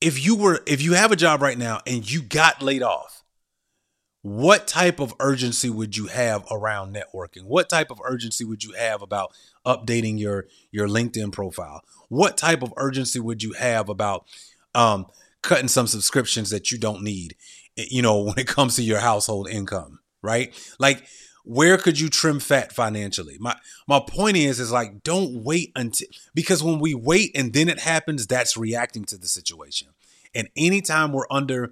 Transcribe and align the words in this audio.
if 0.00 0.24
you 0.24 0.36
were 0.36 0.60
if 0.66 0.82
you 0.82 0.94
have 0.94 1.12
a 1.12 1.16
job 1.16 1.42
right 1.42 1.58
now 1.58 1.80
and 1.86 2.10
you 2.10 2.22
got 2.22 2.62
laid 2.62 2.82
off, 2.82 3.22
what 4.22 4.66
type 4.66 4.98
of 4.98 5.14
urgency 5.20 5.70
would 5.70 5.96
you 5.96 6.08
have 6.08 6.44
around 6.50 6.94
networking? 6.94 7.44
What 7.44 7.68
type 7.68 7.90
of 7.90 8.00
urgency 8.04 8.44
would 8.44 8.64
you 8.64 8.72
have 8.72 9.02
about 9.02 9.32
updating 9.64 10.18
your 10.18 10.46
your 10.70 10.88
LinkedIn 10.88 11.32
profile? 11.32 11.82
What 12.08 12.36
type 12.36 12.62
of 12.62 12.74
urgency 12.76 13.20
would 13.20 13.42
you 13.42 13.52
have 13.52 13.88
about 13.88 14.26
um, 14.74 15.06
cutting 15.42 15.68
some 15.68 15.86
subscriptions 15.86 16.50
that 16.50 16.72
you 16.72 16.78
don't 16.78 17.02
need? 17.02 17.36
eh, 17.78 17.86
You 17.90 18.02
know, 18.02 18.18
when 18.22 18.38
it 18.38 18.46
comes 18.48 18.76
to 18.76 18.82
your 18.82 19.00
household 19.00 19.48
income, 19.48 20.00
right? 20.22 20.52
Like, 20.78 21.04
where 21.46 21.78
could 21.78 22.00
you 22.00 22.08
trim 22.08 22.40
fat 22.40 22.72
financially? 22.72 23.36
My 23.38 23.56
my 23.86 24.00
point 24.00 24.36
is, 24.36 24.58
is 24.58 24.72
like, 24.72 25.04
don't 25.04 25.44
wait 25.44 25.70
until 25.76 26.08
because 26.34 26.62
when 26.62 26.80
we 26.80 26.92
wait 26.92 27.30
and 27.36 27.52
then 27.52 27.68
it 27.68 27.80
happens, 27.80 28.26
that's 28.26 28.56
reacting 28.56 29.04
to 29.06 29.16
the 29.16 29.28
situation. 29.28 29.88
And 30.34 30.48
anytime 30.56 31.12
we're 31.12 31.26
under 31.30 31.70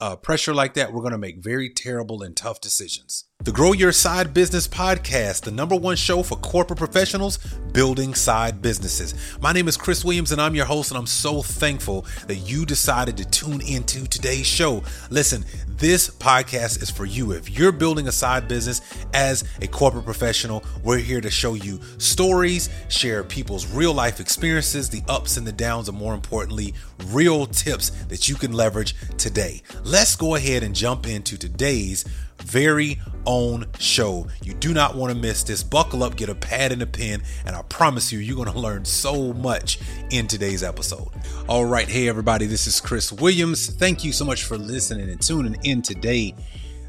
uh, 0.00 0.14
pressure 0.16 0.54
like 0.54 0.74
that, 0.74 0.92
we're 0.92 1.00
going 1.00 1.12
to 1.12 1.18
make 1.18 1.38
very 1.38 1.68
terrible 1.68 2.22
and 2.22 2.36
tough 2.36 2.60
decisions. 2.60 3.24
The 3.40 3.52
Grow 3.52 3.74
Your 3.74 3.92
Side 3.92 4.34
Business 4.34 4.66
Podcast, 4.66 5.42
the 5.42 5.52
number 5.52 5.76
one 5.76 5.94
show 5.94 6.24
for 6.24 6.36
corporate 6.38 6.80
professionals 6.80 7.38
building 7.72 8.12
side 8.12 8.60
businesses. 8.60 9.14
My 9.40 9.52
name 9.52 9.68
is 9.68 9.76
Chris 9.76 10.04
Williams, 10.04 10.32
and 10.32 10.40
I'm 10.40 10.56
your 10.56 10.64
host, 10.64 10.90
and 10.90 10.98
I'm 10.98 11.06
so 11.06 11.42
thankful 11.42 12.06
that 12.26 12.36
you 12.36 12.66
decided 12.66 13.16
to 13.18 13.24
tune 13.24 13.60
into 13.60 14.04
today's 14.08 14.46
show. 14.46 14.82
Listen, 15.10 15.44
this 15.68 16.10
podcast 16.10 16.82
is 16.82 16.90
for 16.90 17.04
you. 17.04 17.30
If 17.32 17.48
you're 17.48 17.70
building 17.70 18.08
a 18.08 18.12
side 18.12 18.48
business 18.48 18.80
as 19.14 19.44
a 19.60 19.68
corporate 19.68 20.06
professional, 20.06 20.64
we're 20.82 20.98
here 20.98 21.20
to 21.20 21.30
show 21.30 21.54
you 21.54 21.78
stories, 21.98 22.68
share 22.88 23.22
people's 23.22 23.66
real 23.66 23.94
life 23.94 24.18
experiences, 24.18 24.90
the 24.90 25.02
ups 25.08 25.36
and 25.36 25.46
the 25.46 25.52
downs, 25.52 25.88
and 25.88 25.96
more 25.96 26.14
importantly, 26.14 26.74
real 27.08 27.46
tips 27.46 27.90
that 28.06 28.28
you 28.28 28.34
can 28.34 28.52
leverage 28.52 28.96
today. 29.18 29.62
Let's 29.84 30.16
go 30.16 30.34
ahead 30.34 30.64
and 30.64 30.74
jump 30.74 31.06
into 31.06 31.38
today's 31.38 32.04
very 32.42 33.00
own 33.26 33.66
show. 33.78 34.26
You 34.42 34.54
do 34.54 34.72
not 34.72 34.94
want 34.94 35.12
to 35.12 35.18
miss 35.18 35.42
this. 35.42 35.62
Buckle 35.62 36.04
up, 36.04 36.16
get 36.16 36.28
a 36.28 36.34
pad 36.34 36.72
and 36.72 36.82
a 36.82 36.86
pen, 36.86 37.22
and 37.44 37.56
I 37.56 37.62
promise 37.62 38.12
you, 38.12 38.18
you're 38.20 38.36
going 38.36 38.52
to 38.52 38.58
learn 38.58 38.84
so 38.84 39.32
much 39.32 39.78
in 40.10 40.26
today's 40.28 40.62
episode. 40.62 41.08
All 41.48 41.64
right, 41.64 41.88
hey 41.88 42.08
everybody, 42.08 42.46
this 42.46 42.66
is 42.66 42.80
Chris 42.80 43.12
Williams. 43.12 43.68
Thank 43.68 44.04
you 44.04 44.12
so 44.12 44.24
much 44.24 44.44
for 44.44 44.56
listening 44.56 45.10
and 45.10 45.20
tuning 45.20 45.56
in 45.64 45.82
today. 45.82 46.34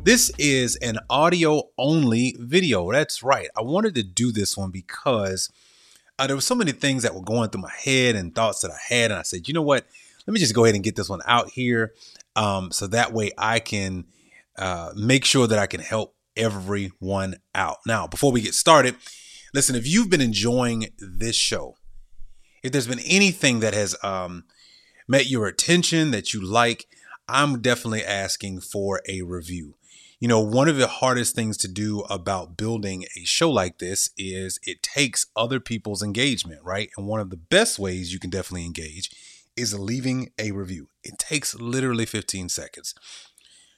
This 0.04 0.32
is 0.38 0.76
an 0.78 1.00
audio 1.10 1.64
only 1.78 2.36
video. 2.40 2.92
That's 2.92 3.24
right. 3.24 3.50
I 3.58 3.62
wanted 3.62 3.96
to 3.96 4.04
do 4.04 4.32
this 4.32 4.56
one 4.56 4.70
because 4.72 5.52
uh, 6.20 6.28
there 6.28 6.36
were 6.36 6.42
so 6.42 6.56
many 6.56 6.72
things 6.72 7.04
that 7.04 7.14
were 7.14 7.22
going 7.22 7.50
through 7.50 7.62
my 7.64 7.74
head 7.84 8.16
and 8.16 8.34
thoughts 8.34 8.62
that 8.62 8.72
I 8.72 8.78
had, 8.94 9.12
and 9.12 9.20
I 9.20 9.24
said, 9.24 9.48
you 9.48 9.54
know 9.54 9.62
what? 9.62 9.86
Let 10.26 10.34
me 10.34 10.40
just 10.40 10.54
go 10.54 10.66
ahead 10.66 10.76
and 10.76 10.84
get 10.84 10.96
this 10.96 11.10
one 11.10 11.22
out 11.26 11.50
here, 11.50 11.94
um, 12.36 12.72
so 12.72 12.88
that 12.88 13.12
way 13.12 13.32
I 13.38 13.60
can 13.60 14.06
uh, 14.58 14.92
make 14.96 15.26
sure 15.26 15.48
that 15.48 15.60
I 15.60 15.68
can 15.68 15.82
help 15.82 16.16
everyone 16.36 17.36
out. 17.56 17.78
Now, 17.86 18.08
before 18.08 18.32
we 18.32 18.42
get 18.42 18.54
started, 18.54 18.96
listen, 19.54 19.76
if 19.76 19.88
you've 19.88 20.10
been 20.10 20.22
enjoying 20.22 20.88
this 20.98 21.36
show, 21.36 21.76
if 22.64 22.72
there's 22.72 22.88
been 22.88 23.00
anything 23.00 23.60
that 23.60 23.74
has 23.74 23.96
um, 24.04 24.46
met 25.08 25.30
your 25.30 25.48
attention 25.48 26.12
that 26.12 26.34
you 26.34 26.44
like, 26.44 26.88
I'm 27.28 27.62
definitely 27.62 28.04
asking 28.04 28.62
for 28.62 29.02
a 29.08 29.22
review. 29.22 29.76
You 30.20 30.28
know, 30.28 30.40
one 30.40 30.68
of 30.68 30.78
the 30.78 30.88
hardest 30.88 31.36
things 31.36 31.58
to 31.58 31.68
do 31.68 32.00
about 32.10 32.58
building 32.58 33.06
a 33.16 33.26
show 33.26 33.52
like 33.52 33.78
this 33.78 34.10
is 34.18 34.60
it 34.64 34.82
takes 34.82 35.28
other 35.36 35.60
people's 35.60 36.02
engagement, 36.02 36.64
right? 36.64 36.90
And 36.98 37.06
one 37.06 37.20
of 37.20 37.30
the 37.30 37.38
best 37.38 37.78
ways 37.78 38.12
you 38.12 38.20
can 38.20 38.32
definitely 38.32 38.66
engage 38.66 39.12
is 39.56 39.78
leaving 39.78 40.32
a 40.40 40.52
review. 40.52 40.90
It 41.04 41.20
takes 41.20 41.54
literally 41.56 42.06
15 42.06 42.50
seconds. 42.50 42.96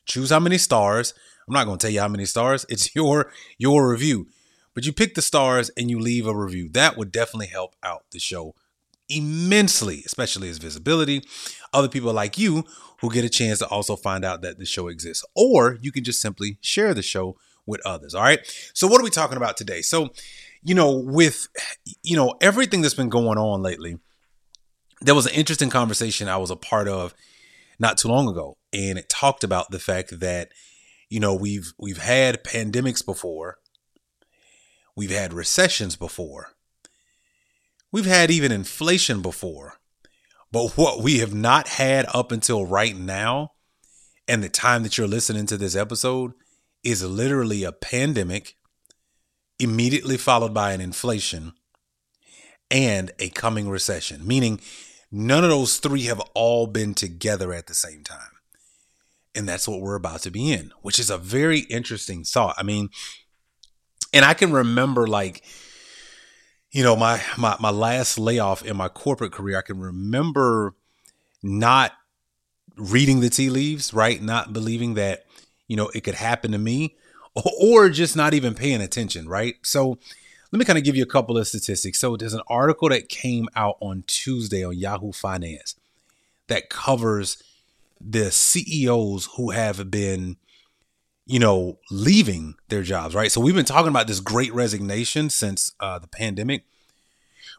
Choose 0.09 0.31
how 0.31 0.39
many 0.39 0.57
stars. 0.57 1.13
I'm 1.47 1.53
not 1.53 1.65
going 1.65 1.77
to 1.77 1.81
tell 1.81 1.93
you 1.93 2.01
how 2.01 2.07
many 2.07 2.25
stars. 2.25 2.65
It's 2.67 2.93
your 2.95 3.31
your 3.57 3.89
review. 3.89 4.27
But 4.73 4.85
you 4.85 4.93
pick 4.93 5.15
the 5.15 5.21
stars 5.21 5.69
and 5.77 5.89
you 5.89 5.99
leave 5.99 6.27
a 6.27 6.35
review. 6.35 6.69
That 6.69 6.97
would 6.97 7.11
definitely 7.11 7.47
help 7.47 7.75
out 7.83 8.05
the 8.11 8.19
show 8.19 8.55
immensely, 9.09 10.03
especially 10.05 10.49
as 10.49 10.57
visibility. 10.57 11.23
Other 11.73 11.89
people 11.89 12.13
like 12.13 12.37
you 12.37 12.65
who 13.01 13.11
get 13.11 13.25
a 13.25 13.29
chance 13.29 13.59
to 13.59 13.67
also 13.67 13.95
find 13.95 14.23
out 14.23 14.41
that 14.41 14.59
the 14.59 14.65
show 14.65 14.87
exists. 14.87 15.25
Or 15.35 15.77
you 15.81 15.91
can 15.91 16.03
just 16.03 16.21
simply 16.21 16.57
share 16.61 16.93
the 16.93 17.01
show 17.01 17.35
with 17.65 17.81
others. 17.85 18.13
All 18.13 18.23
right. 18.23 18.39
So 18.73 18.87
what 18.87 19.01
are 19.01 19.03
we 19.03 19.09
talking 19.09 19.37
about 19.37 19.57
today? 19.57 19.81
So, 19.81 20.09
you 20.63 20.75
know, 20.75 20.95
with 20.95 21.47
you 22.03 22.15
know, 22.15 22.35
everything 22.41 22.81
that's 22.81 22.93
been 22.93 23.09
going 23.09 23.37
on 23.37 23.61
lately, 23.61 23.97
there 25.01 25.15
was 25.15 25.25
an 25.25 25.33
interesting 25.33 25.69
conversation 25.69 26.27
I 26.27 26.37
was 26.37 26.51
a 26.51 26.55
part 26.55 26.87
of 26.87 27.13
not 27.79 27.97
too 27.97 28.09
long 28.09 28.27
ago. 28.27 28.57
And 28.73 28.99
it 28.99 29.09
talked 29.09 29.43
about 29.43 29.71
the 29.71 29.79
fact 29.79 30.19
that, 30.19 30.49
you 31.09 31.19
know, 31.19 31.33
we've 31.33 31.73
we've 31.79 31.97
had 31.97 32.43
pandemics 32.43 33.03
before. 33.03 33.57
We've 34.95 35.11
had 35.11 35.33
recessions 35.33 35.95
before. 35.95 36.49
We've 37.91 38.05
had 38.05 38.29
even 38.29 38.51
inflation 38.51 39.21
before. 39.21 39.75
But 40.51 40.71
what 40.77 41.01
we 41.01 41.19
have 41.19 41.33
not 41.33 41.67
had 41.67 42.05
up 42.13 42.31
until 42.31 42.65
right 42.65 42.97
now, 42.97 43.51
and 44.27 44.43
the 44.43 44.49
time 44.49 44.83
that 44.83 44.97
you're 44.97 45.07
listening 45.07 45.45
to 45.47 45.57
this 45.57 45.75
episode, 45.75 46.33
is 46.83 47.03
literally 47.03 47.63
a 47.63 47.71
pandemic, 47.71 48.55
immediately 49.59 50.17
followed 50.17 50.53
by 50.53 50.73
an 50.73 50.81
inflation 50.81 51.53
and 52.71 53.11
a 53.19 53.29
coming 53.29 53.69
recession. 53.69 54.25
Meaning, 54.25 54.59
none 55.11 55.43
of 55.43 55.49
those 55.49 55.77
three 55.77 56.03
have 56.03 56.19
all 56.33 56.67
been 56.67 56.93
together 56.93 57.53
at 57.53 57.67
the 57.67 57.73
same 57.73 58.03
time. 58.03 58.31
And 59.35 59.47
that's 59.47 59.67
what 59.67 59.81
we're 59.81 59.95
about 59.95 60.21
to 60.21 60.31
be 60.31 60.51
in, 60.51 60.71
which 60.81 60.99
is 60.99 61.09
a 61.09 61.17
very 61.17 61.59
interesting 61.59 62.23
thought. 62.23 62.55
I 62.57 62.63
mean, 62.63 62.89
and 64.13 64.25
I 64.25 64.33
can 64.33 64.51
remember 64.51 65.07
like, 65.07 65.43
you 66.71 66.83
know, 66.83 66.95
my 66.95 67.21
my 67.37 67.55
my 67.59 67.69
last 67.69 68.19
layoff 68.19 68.63
in 68.65 68.75
my 68.75 68.89
corporate 68.89 69.31
career, 69.31 69.57
I 69.57 69.61
can 69.61 69.79
remember 69.79 70.75
not 71.41 71.93
reading 72.75 73.19
the 73.19 73.29
tea 73.29 73.49
leaves, 73.49 73.93
right? 73.93 74.21
Not 74.21 74.53
believing 74.53 74.95
that, 74.95 75.25
you 75.67 75.75
know, 75.75 75.89
it 75.93 76.01
could 76.01 76.15
happen 76.15 76.51
to 76.51 76.57
me 76.57 76.95
or 77.61 77.89
just 77.89 78.15
not 78.15 78.33
even 78.33 78.55
paying 78.55 78.81
attention, 78.81 79.27
right? 79.27 79.55
So 79.63 79.99
let 80.51 80.59
me 80.59 80.65
kind 80.65 80.79
of 80.79 80.83
give 80.83 80.95
you 80.95 81.03
a 81.03 81.07
couple 81.07 81.37
of 81.37 81.47
statistics. 81.47 81.99
So 81.99 82.17
there's 82.17 82.33
an 82.33 82.41
article 82.47 82.89
that 82.89 83.09
came 83.09 83.47
out 83.55 83.77
on 83.81 84.03
Tuesday 84.07 84.63
on 84.63 84.77
Yahoo 84.77 85.11
Finance 85.11 85.75
that 86.47 86.69
covers 86.69 87.41
the 88.01 88.31
CEOs 88.31 89.29
who 89.37 89.51
have 89.51 89.91
been, 89.91 90.37
you 91.27 91.39
know, 91.39 91.77
leaving 91.91 92.55
their 92.69 92.81
jobs, 92.81 93.13
right? 93.13 93.31
So 93.31 93.41
we've 93.41 93.55
been 93.55 93.65
talking 93.65 93.89
about 93.89 94.07
this 94.07 94.19
great 94.19 94.53
resignation 94.53 95.29
since 95.29 95.73
uh, 95.79 95.99
the 95.99 96.07
pandemic, 96.07 96.63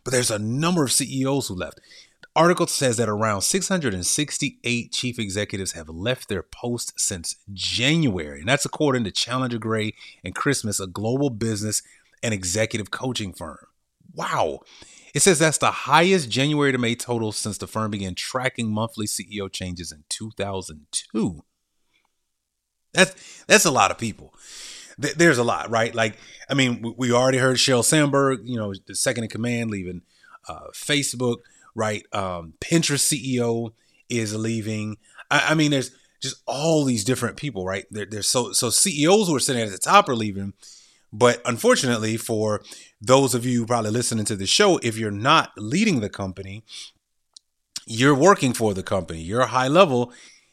but 0.02 0.10
there's 0.10 0.30
a 0.30 0.38
number 0.38 0.82
of 0.82 0.92
CEOs 0.92 1.46
who 1.46 1.54
left. 1.54 1.80
The 2.22 2.28
article 2.34 2.66
says 2.66 2.96
that 2.96 3.08
around 3.08 3.42
668 3.42 4.92
chief 4.92 5.18
executives 5.18 5.72
have 5.72 5.88
left 5.88 6.28
their 6.28 6.42
post 6.42 6.98
since 6.98 7.36
January, 7.52 8.40
and 8.40 8.48
that's 8.48 8.64
according 8.64 9.04
to 9.04 9.12
Challenger 9.12 9.58
Gray 9.58 9.94
and 10.24 10.34
Christmas, 10.34 10.80
a 10.80 10.88
global 10.88 11.30
business 11.30 11.82
and 12.22 12.34
executive 12.34 12.90
coaching 12.90 13.32
firm. 13.32 13.58
Wow. 14.14 14.60
It 15.14 15.22
says 15.22 15.38
that's 15.38 15.58
the 15.58 15.70
highest 15.70 16.30
January 16.30 16.72
to 16.72 16.78
May 16.78 16.94
total 16.94 17.32
since 17.32 17.58
the 17.58 17.66
firm 17.66 17.90
began 17.90 18.14
tracking 18.14 18.72
monthly 18.72 19.06
CEO 19.06 19.50
changes 19.50 19.90
in 19.92 20.04
2002. 20.08 21.42
That's 22.92 23.44
that's 23.44 23.64
a 23.64 23.70
lot 23.70 23.90
of 23.90 23.98
people. 23.98 24.34
Th- 25.00 25.14
There's 25.14 25.38
a 25.38 25.44
lot, 25.44 25.70
right? 25.70 25.94
Like, 25.94 26.16
I 26.48 26.54
mean, 26.54 26.94
we- 26.96 27.12
already 27.12 27.38
heard 27.38 27.56
Sheryl 27.56 27.84
Sandberg, 27.84 28.40
you 28.44 28.56
know, 28.56 28.74
the 28.86 28.94
second 28.94 29.24
in 29.24 29.30
command, 29.30 29.70
leaving 29.70 30.02
uh, 30.48 30.68
Facebook, 30.74 31.38
right? 31.74 32.04
Um, 32.12 32.54
Pinterest 32.60 33.06
CEO 33.12 33.72
is 34.08 34.34
leaving. 34.34 34.96
I, 35.30 35.50
I 35.50 35.54
mean, 35.54 35.70
there's 35.70 35.92
just 36.20 36.42
all 36.46 36.84
these 36.84 37.04
different 37.04 37.36
people, 37.36 37.64
right? 37.64 37.86
There, 37.90 38.06
there's 38.06 38.28
so 38.28 38.52
so 38.52 38.70
CEOs 38.70 39.28
who 39.28 39.36
are 39.36 39.40
sitting 39.40 39.62
at 39.62 39.70
the 39.70 39.78
top 39.78 40.08
are 40.08 40.16
leaving, 40.16 40.52
but 41.12 41.40
unfortunately, 41.44 42.16
for 42.16 42.62
those 43.00 43.34
of 43.34 43.44
you 43.44 43.66
probably 43.66 43.90
listening 43.90 44.24
to 44.26 44.36
the 44.36 44.46
show, 44.46 44.78
if 44.82 44.96
you're 44.96 45.10
not 45.10 45.52
leading 45.56 46.00
the 46.00 46.08
company, 46.08 46.62
you're 47.86 48.14
working 48.14 48.52
for 48.52 48.74
the 48.74 48.82
company, 48.82 49.20
you're 49.20 49.44
high 49.46 49.68
level, 49.68 50.12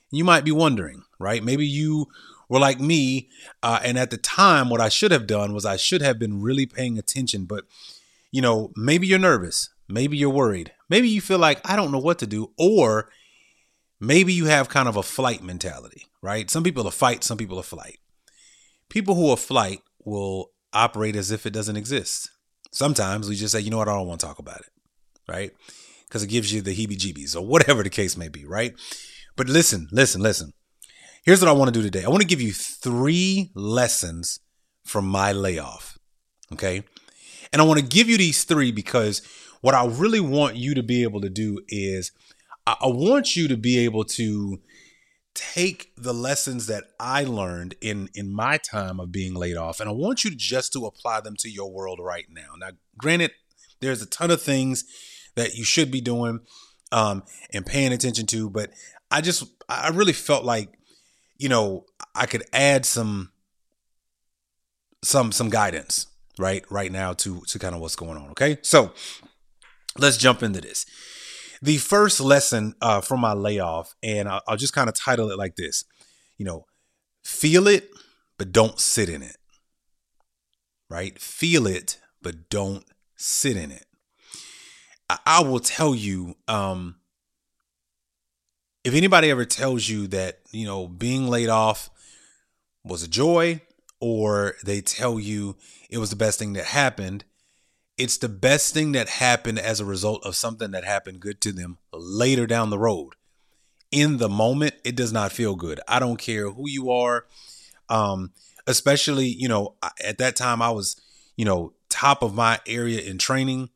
you 0.09 0.23
might 0.23 0.43
be 0.45 0.51
wondering, 0.51 1.03
right? 1.19 1.43
Maybe 1.43 1.67
you 1.67 2.07
were 2.49 2.59
like 2.59 2.79
me. 2.79 3.29
Uh, 3.61 3.79
and 3.83 3.97
at 3.97 4.09
the 4.09 4.17
time, 4.17 4.69
what 4.69 4.81
I 4.81 4.89
should 4.89 5.11
have 5.11 5.27
done 5.27 5.53
was 5.53 5.65
I 5.65 5.77
should 5.77 6.01
have 6.01 6.17
been 6.17 6.41
really 6.41 6.65
paying 6.65 6.97
attention. 6.97 7.45
But, 7.45 7.65
you 8.31 8.41
know, 8.41 8.71
maybe 8.75 9.07
you're 9.07 9.19
nervous. 9.19 9.69
Maybe 9.87 10.17
you're 10.17 10.29
worried. 10.29 10.73
Maybe 10.89 11.09
you 11.09 11.21
feel 11.21 11.39
like 11.39 11.59
I 11.69 11.75
don't 11.75 11.91
know 11.91 11.99
what 11.99 12.19
to 12.19 12.27
do. 12.27 12.51
Or 12.57 13.09
maybe 13.99 14.33
you 14.33 14.45
have 14.45 14.69
kind 14.69 14.87
of 14.87 14.95
a 14.95 15.03
flight 15.03 15.43
mentality, 15.43 16.07
right? 16.21 16.49
Some 16.49 16.63
people 16.63 16.87
are 16.87 16.91
fight, 16.91 17.23
some 17.23 17.37
people 17.37 17.59
are 17.59 17.63
flight. 17.63 17.99
People 18.89 19.15
who 19.15 19.29
are 19.29 19.37
flight 19.37 19.81
will 20.07 20.51
operate 20.73 21.15
as 21.15 21.31
if 21.31 21.45
it 21.45 21.53
doesn't 21.53 21.77
exist. 21.77 22.29
Sometimes 22.71 23.29
we 23.29 23.35
just 23.35 23.51
say, 23.51 23.59
you 23.59 23.69
know 23.69 23.77
what, 23.77 23.87
I 23.87 23.95
don't 23.95 24.07
want 24.07 24.19
to 24.19 24.25
talk 24.25 24.39
about 24.39 24.61
it, 24.61 24.71
right? 25.27 25.51
because 26.07 26.23
it 26.23 26.27
gives 26.27 26.53
you 26.53 26.61
the 26.61 26.75
heebie 26.75 26.97
jeebies 26.97 27.35
or 27.35 27.41
whatever 27.45 27.83
the 27.83 27.89
case 27.89 28.17
may 28.17 28.29
be, 28.29 28.45
right? 28.45 28.73
But 29.35 29.47
listen, 29.47 29.87
listen, 29.91 30.21
listen. 30.21 30.53
Here's 31.23 31.41
what 31.41 31.49
I 31.49 31.53
want 31.53 31.73
to 31.73 31.79
do 31.79 31.83
today 31.83 32.05
I 32.05 32.09
want 32.09 32.21
to 32.21 32.27
give 32.27 32.41
you 32.41 32.53
three 32.53 33.51
lessons 33.53 34.39
from 34.83 35.07
my 35.07 35.31
layoff. 35.31 35.97
Okay. 36.53 36.83
And 37.51 37.61
I 37.61 37.65
want 37.65 37.79
to 37.79 37.85
give 37.85 38.09
you 38.09 38.17
these 38.17 38.43
three 38.43 38.71
because 38.71 39.21
what 39.61 39.75
I 39.75 39.85
really 39.85 40.19
want 40.19 40.55
you 40.55 40.73
to 40.75 40.83
be 40.83 41.03
able 41.03 41.21
to 41.21 41.29
do 41.29 41.61
is 41.69 42.11
I 42.65 42.87
want 42.87 43.35
you 43.35 43.47
to 43.47 43.57
be 43.57 43.79
able 43.79 44.03
to 44.03 44.59
take 45.37 45.91
the 45.95 46.13
lessons 46.13 46.65
that 46.65 46.85
I 46.99 47.23
learned 47.23 47.75
in 47.79 48.09
in 48.15 48.33
my 48.33 48.57
time 48.57 48.99
of 48.99 49.11
being 49.11 49.35
laid 49.35 49.55
off 49.55 49.79
and 49.79 49.87
I 49.87 49.93
want 49.93 50.23
you 50.23 50.31
just 50.31 50.73
to 50.73 50.85
apply 50.85 51.21
them 51.21 51.35
to 51.37 51.49
your 51.49 51.71
world 51.71 51.99
right 52.01 52.25
now. 52.29 52.53
Now, 52.59 52.71
granted, 52.97 53.31
there's 53.79 54.01
a 54.01 54.07
ton 54.07 54.31
of 54.31 54.41
things 54.41 54.83
that 55.35 55.55
you 55.55 55.63
should 55.63 55.91
be 55.91 56.01
doing 56.01 56.39
um, 56.91 57.23
and 57.53 57.65
paying 57.65 57.93
attention 57.93 58.25
to, 58.27 58.49
but 58.49 58.71
I 59.11 59.21
just 59.21 59.43
I 59.69 59.89
really 59.89 60.13
felt 60.13 60.43
like 60.43 60.77
you 61.37 61.49
know 61.49 61.85
I 62.15 62.25
could 62.25 62.43
add 62.51 62.85
some 62.85 63.31
some 65.03 65.31
some 65.31 65.49
guidance 65.49 66.07
right 66.39 66.65
right 66.71 66.91
now 66.91 67.13
to 67.13 67.41
to 67.41 67.59
kind 67.59 67.75
of 67.75 67.81
what's 67.81 67.95
going 67.95 68.17
on. 68.17 68.31
Okay, 68.31 68.57
so 68.63 68.91
let's 69.97 70.17
jump 70.17 70.41
into 70.41 70.61
this. 70.61 70.85
The 71.61 71.77
first 71.77 72.19
lesson 72.19 72.75
uh, 72.81 73.01
from 73.01 73.19
my 73.19 73.33
layoff, 73.33 73.95
and 74.03 74.27
I'll, 74.29 74.41
I'll 74.47 74.57
just 74.57 74.73
kind 74.73 74.89
of 74.89 74.95
title 74.95 75.31
it 75.31 75.37
like 75.37 75.55
this: 75.55 75.85
you 76.37 76.45
know, 76.45 76.65
feel 77.23 77.67
it, 77.67 77.89
but 78.37 78.51
don't 78.51 78.79
sit 78.79 79.09
in 79.09 79.21
it. 79.21 79.37
Right? 80.89 81.19
Feel 81.19 81.67
it, 81.67 81.99
but 82.21 82.49
don't 82.49 82.85
sit 83.15 83.57
in 83.57 83.71
it. 83.71 83.85
I, 85.09 85.17
I 85.25 85.41
will 85.41 85.59
tell 85.59 85.95
you, 85.95 86.35
um, 86.47 86.95
if 88.83 88.93
anybody 88.93 89.29
ever 89.29 89.45
tells 89.45 89.89
you 89.89 90.07
that 90.07 90.39
you 90.51 90.65
know 90.65 90.87
being 90.87 91.27
laid 91.27 91.49
off 91.49 91.89
was 92.83 93.03
a 93.03 93.07
joy, 93.07 93.61
or 93.99 94.55
they 94.63 94.81
tell 94.81 95.19
you 95.19 95.55
it 95.89 95.97
was 95.97 96.09
the 96.09 96.15
best 96.15 96.39
thing 96.39 96.53
that 96.53 96.65
happened, 96.65 97.25
it's 97.97 98.17
the 98.17 98.29
best 98.29 98.73
thing 98.73 98.91
that 98.91 99.09
happened 99.09 99.59
as 99.59 99.79
a 99.79 99.85
result 99.85 100.25
of 100.25 100.35
something 100.35 100.71
that 100.71 100.83
happened 100.83 101.19
good 101.19 101.41
to 101.41 101.51
them 101.51 101.77
later 101.91 102.45
down 102.45 102.69
the 102.69 102.79
road. 102.79 103.13
In 103.91 104.17
the 104.17 104.29
moment, 104.29 104.75
it 104.83 104.95
does 104.95 105.11
not 105.11 105.31
feel 105.31 105.55
good. 105.55 105.79
I 105.87 105.99
don't 105.99 106.17
care 106.17 106.49
who 106.49 106.69
you 106.69 106.91
are. 106.91 107.25
Um, 107.89 108.33
especially, 108.67 109.27
you 109.27 109.47
know, 109.47 109.75
at 110.03 110.17
that 110.17 110.35
time 110.35 110.61
I 110.61 110.69
was, 110.69 111.01
you 111.37 111.45
know, 111.45 111.73
top 111.89 112.21
of 112.21 112.35
my 112.35 112.59
area 112.67 112.99
in 112.99 113.17
training. 113.17 113.69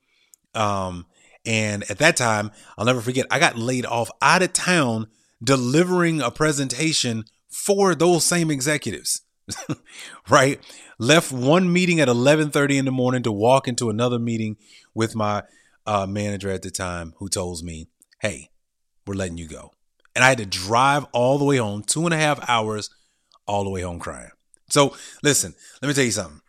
Um, 0.53 1.05
and 1.45 1.89
at 1.89 1.97
that 1.99 2.17
time, 2.17 2.51
I'll 2.77 2.85
never 2.85 3.01
forget, 3.01 3.25
I 3.31 3.39
got 3.39 3.57
laid 3.57 3.85
off 3.85 4.11
out 4.21 4.43
of 4.43 4.53
town 4.53 5.07
delivering 5.43 6.21
a 6.21 6.29
presentation 6.29 7.25
for 7.49 7.95
those 7.95 8.25
same 8.25 8.51
executives. 8.51 9.21
right? 10.29 10.59
Left 11.01 11.31
one 11.31 11.73
meeting 11.73 11.99
at 11.99 12.07
11:30 12.07 12.77
in 12.77 12.85
the 12.85 12.91
morning 12.91 13.23
to 13.23 13.31
walk 13.31 13.67
into 13.67 13.89
another 13.89 14.19
meeting 14.19 14.57
with 14.93 15.15
my 15.15 15.41
uh, 15.87 16.05
manager 16.05 16.51
at 16.51 16.61
the 16.61 16.69
time, 16.69 17.15
who 17.17 17.27
told 17.27 17.63
me, 17.63 17.87
"Hey, 18.19 18.51
we're 19.07 19.15
letting 19.15 19.39
you 19.39 19.47
go," 19.47 19.71
and 20.13 20.23
I 20.23 20.29
had 20.29 20.37
to 20.37 20.45
drive 20.45 21.07
all 21.11 21.39
the 21.39 21.43
way 21.43 21.57
home, 21.57 21.81
two 21.81 22.05
and 22.05 22.13
a 22.13 22.17
half 22.17 22.47
hours, 22.47 22.91
all 23.47 23.63
the 23.63 23.71
way 23.71 23.81
home 23.81 23.97
crying. 23.97 24.29
So, 24.69 24.95
listen, 25.23 25.55
let 25.81 25.87
me 25.87 25.95
tell 25.95 26.03
you 26.03 26.11
something. 26.11 26.41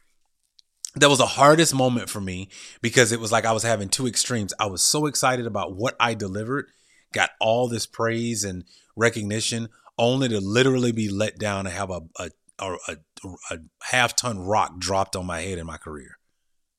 That 0.97 1.09
was 1.09 1.21
the 1.21 1.25
hardest 1.25 1.75
moment 1.75 2.11
for 2.11 2.21
me 2.21 2.51
because 2.83 3.11
it 3.11 3.21
was 3.21 3.33
like 3.33 3.47
I 3.47 3.53
was 3.53 3.63
having 3.63 3.89
two 3.89 4.07
extremes. 4.07 4.53
I 4.61 4.67
was 4.67 4.83
so 4.83 5.07
excited 5.07 5.47
about 5.47 5.77
what 5.77 5.97
I 5.99 6.13
delivered, 6.13 6.67
got 7.15 7.31
all 7.41 7.69
this 7.69 7.87
praise 7.87 8.45
and 8.45 8.65
recognition, 8.97 9.71
only 9.97 10.29
to 10.29 10.41
literally 10.41 10.93
be 10.93 11.09
let 11.09 11.39
down 11.39 11.67
and 11.67 11.75
have 11.75 11.89
a, 11.89 12.03
a 12.19 12.29
a, 12.63 12.77
a, 12.89 13.29
a 13.51 13.59
half 13.83 14.17
ton 14.17 14.41
rock 14.41 14.79
dropped 14.79 15.17
on 15.17 15.27
my 15.27 15.41
head 15.41 15.59
in 15.59 15.67
my 15.67 15.77
career, 15.77 16.19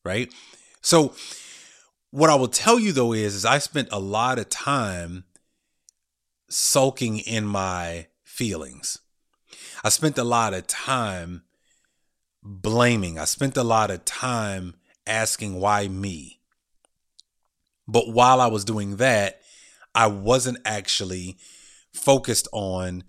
right? 0.04 0.34
So, 0.82 1.14
what 2.12 2.30
I 2.30 2.36
will 2.36 2.48
tell 2.48 2.80
you 2.80 2.92
though 2.92 3.14
is, 3.14 3.36
is 3.36 3.46
I 3.46 3.58
spent 3.58 3.90
a 3.92 4.00
lot 4.00 4.38
of 4.40 4.50
time 4.50 5.26
sulking 6.50 7.20
in 7.20 7.46
my 7.46 8.08
feelings. 8.24 9.00
I 9.84 9.90
spent 9.90 10.18
a 10.18 10.24
lot 10.24 10.54
of 10.54 10.68
time 10.68 11.44
blaming. 12.44 13.18
I 13.18 13.26
spent 13.26 13.58
a 13.58 13.64
lot 13.64 13.90
of 13.90 14.06
time 14.06 14.76
asking 15.08 15.60
why 15.60 15.88
me. 15.88 16.40
But 17.88 18.10
while 18.10 18.40
I 18.40 18.48
was 18.48 18.64
doing 18.64 18.98
that, 18.98 19.42
I 19.96 20.08
wasn't 20.08 20.60
actually 20.66 21.38
focused 21.94 22.48
on 22.52 23.04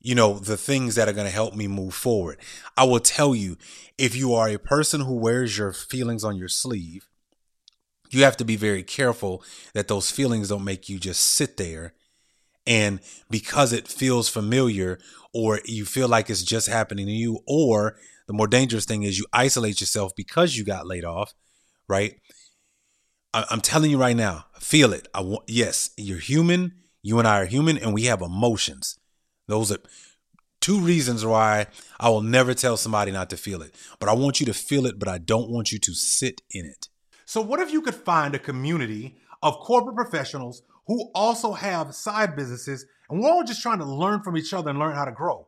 you 0.00 0.14
know, 0.14 0.38
the 0.38 0.56
things 0.56 0.94
that 0.94 1.08
are 1.08 1.12
going 1.12 1.26
to 1.26 1.32
help 1.32 1.54
me 1.54 1.66
move 1.66 1.94
forward. 1.94 2.38
I 2.76 2.84
will 2.84 3.00
tell 3.00 3.34
you, 3.34 3.56
if 3.98 4.16
you 4.16 4.32
are 4.34 4.48
a 4.48 4.58
person 4.58 5.02
who 5.02 5.14
wears 5.14 5.58
your 5.58 5.72
feelings 5.72 6.24
on 6.24 6.36
your 6.36 6.48
sleeve, 6.48 7.08
you 8.10 8.24
have 8.24 8.36
to 8.38 8.44
be 8.44 8.56
very 8.56 8.82
careful 8.82 9.42
that 9.74 9.88
those 9.88 10.10
feelings 10.10 10.48
don't 10.48 10.64
make 10.64 10.88
you 10.88 10.98
just 10.98 11.22
sit 11.22 11.56
there 11.56 11.94
and 12.66 13.00
because 13.28 13.72
it 13.72 13.88
feels 13.88 14.28
familiar 14.28 14.98
or 15.32 15.60
you 15.64 15.84
feel 15.84 16.08
like 16.08 16.28
it's 16.30 16.42
just 16.42 16.68
happening 16.68 17.06
to 17.06 17.12
you 17.12 17.40
or 17.46 17.96
the 18.26 18.32
more 18.32 18.46
dangerous 18.46 18.84
thing 18.84 19.02
is 19.02 19.18
you 19.18 19.26
isolate 19.32 19.80
yourself 19.80 20.12
because 20.16 20.56
you 20.56 20.64
got 20.64 20.86
laid 20.86 21.04
off, 21.04 21.34
right? 21.88 22.14
I'm 23.32 23.60
telling 23.60 23.90
you 23.90 23.98
right 23.98 24.16
now, 24.16 24.46
feel 24.58 24.92
it. 24.92 25.08
I 25.12 25.20
want 25.20 25.44
yes, 25.48 25.90
you're 25.96 26.18
human. 26.18 26.74
You 27.02 27.18
and 27.18 27.26
I 27.26 27.40
are 27.40 27.46
human 27.46 27.76
and 27.76 27.92
we 27.92 28.04
have 28.04 28.22
emotions. 28.22 28.99
Those 29.50 29.72
are 29.72 29.78
two 30.60 30.78
reasons 30.78 31.24
why 31.24 31.66
I 31.98 32.08
will 32.08 32.22
never 32.22 32.54
tell 32.54 32.76
somebody 32.76 33.10
not 33.10 33.30
to 33.30 33.36
feel 33.36 33.62
it. 33.62 33.74
But 33.98 34.08
I 34.08 34.12
want 34.12 34.40
you 34.40 34.46
to 34.46 34.54
feel 34.54 34.86
it, 34.86 34.98
but 34.98 35.08
I 35.08 35.18
don't 35.18 35.50
want 35.50 35.72
you 35.72 35.78
to 35.80 35.92
sit 35.92 36.42
in 36.50 36.66
it. 36.66 36.88
So, 37.24 37.40
what 37.40 37.60
if 37.60 37.72
you 37.72 37.82
could 37.82 37.94
find 37.94 38.34
a 38.34 38.38
community 38.38 39.16
of 39.42 39.54
corporate 39.58 39.96
professionals 39.96 40.62
who 40.86 41.10
also 41.14 41.52
have 41.52 41.94
side 41.94 42.36
businesses 42.36 42.86
and 43.08 43.20
we're 43.20 43.30
all 43.30 43.44
just 43.44 43.62
trying 43.62 43.78
to 43.78 43.84
learn 43.84 44.22
from 44.22 44.36
each 44.36 44.52
other 44.52 44.70
and 44.70 44.78
learn 44.78 44.94
how 44.94 45.04
to 45.04 45.12
grow? 45.12 45.46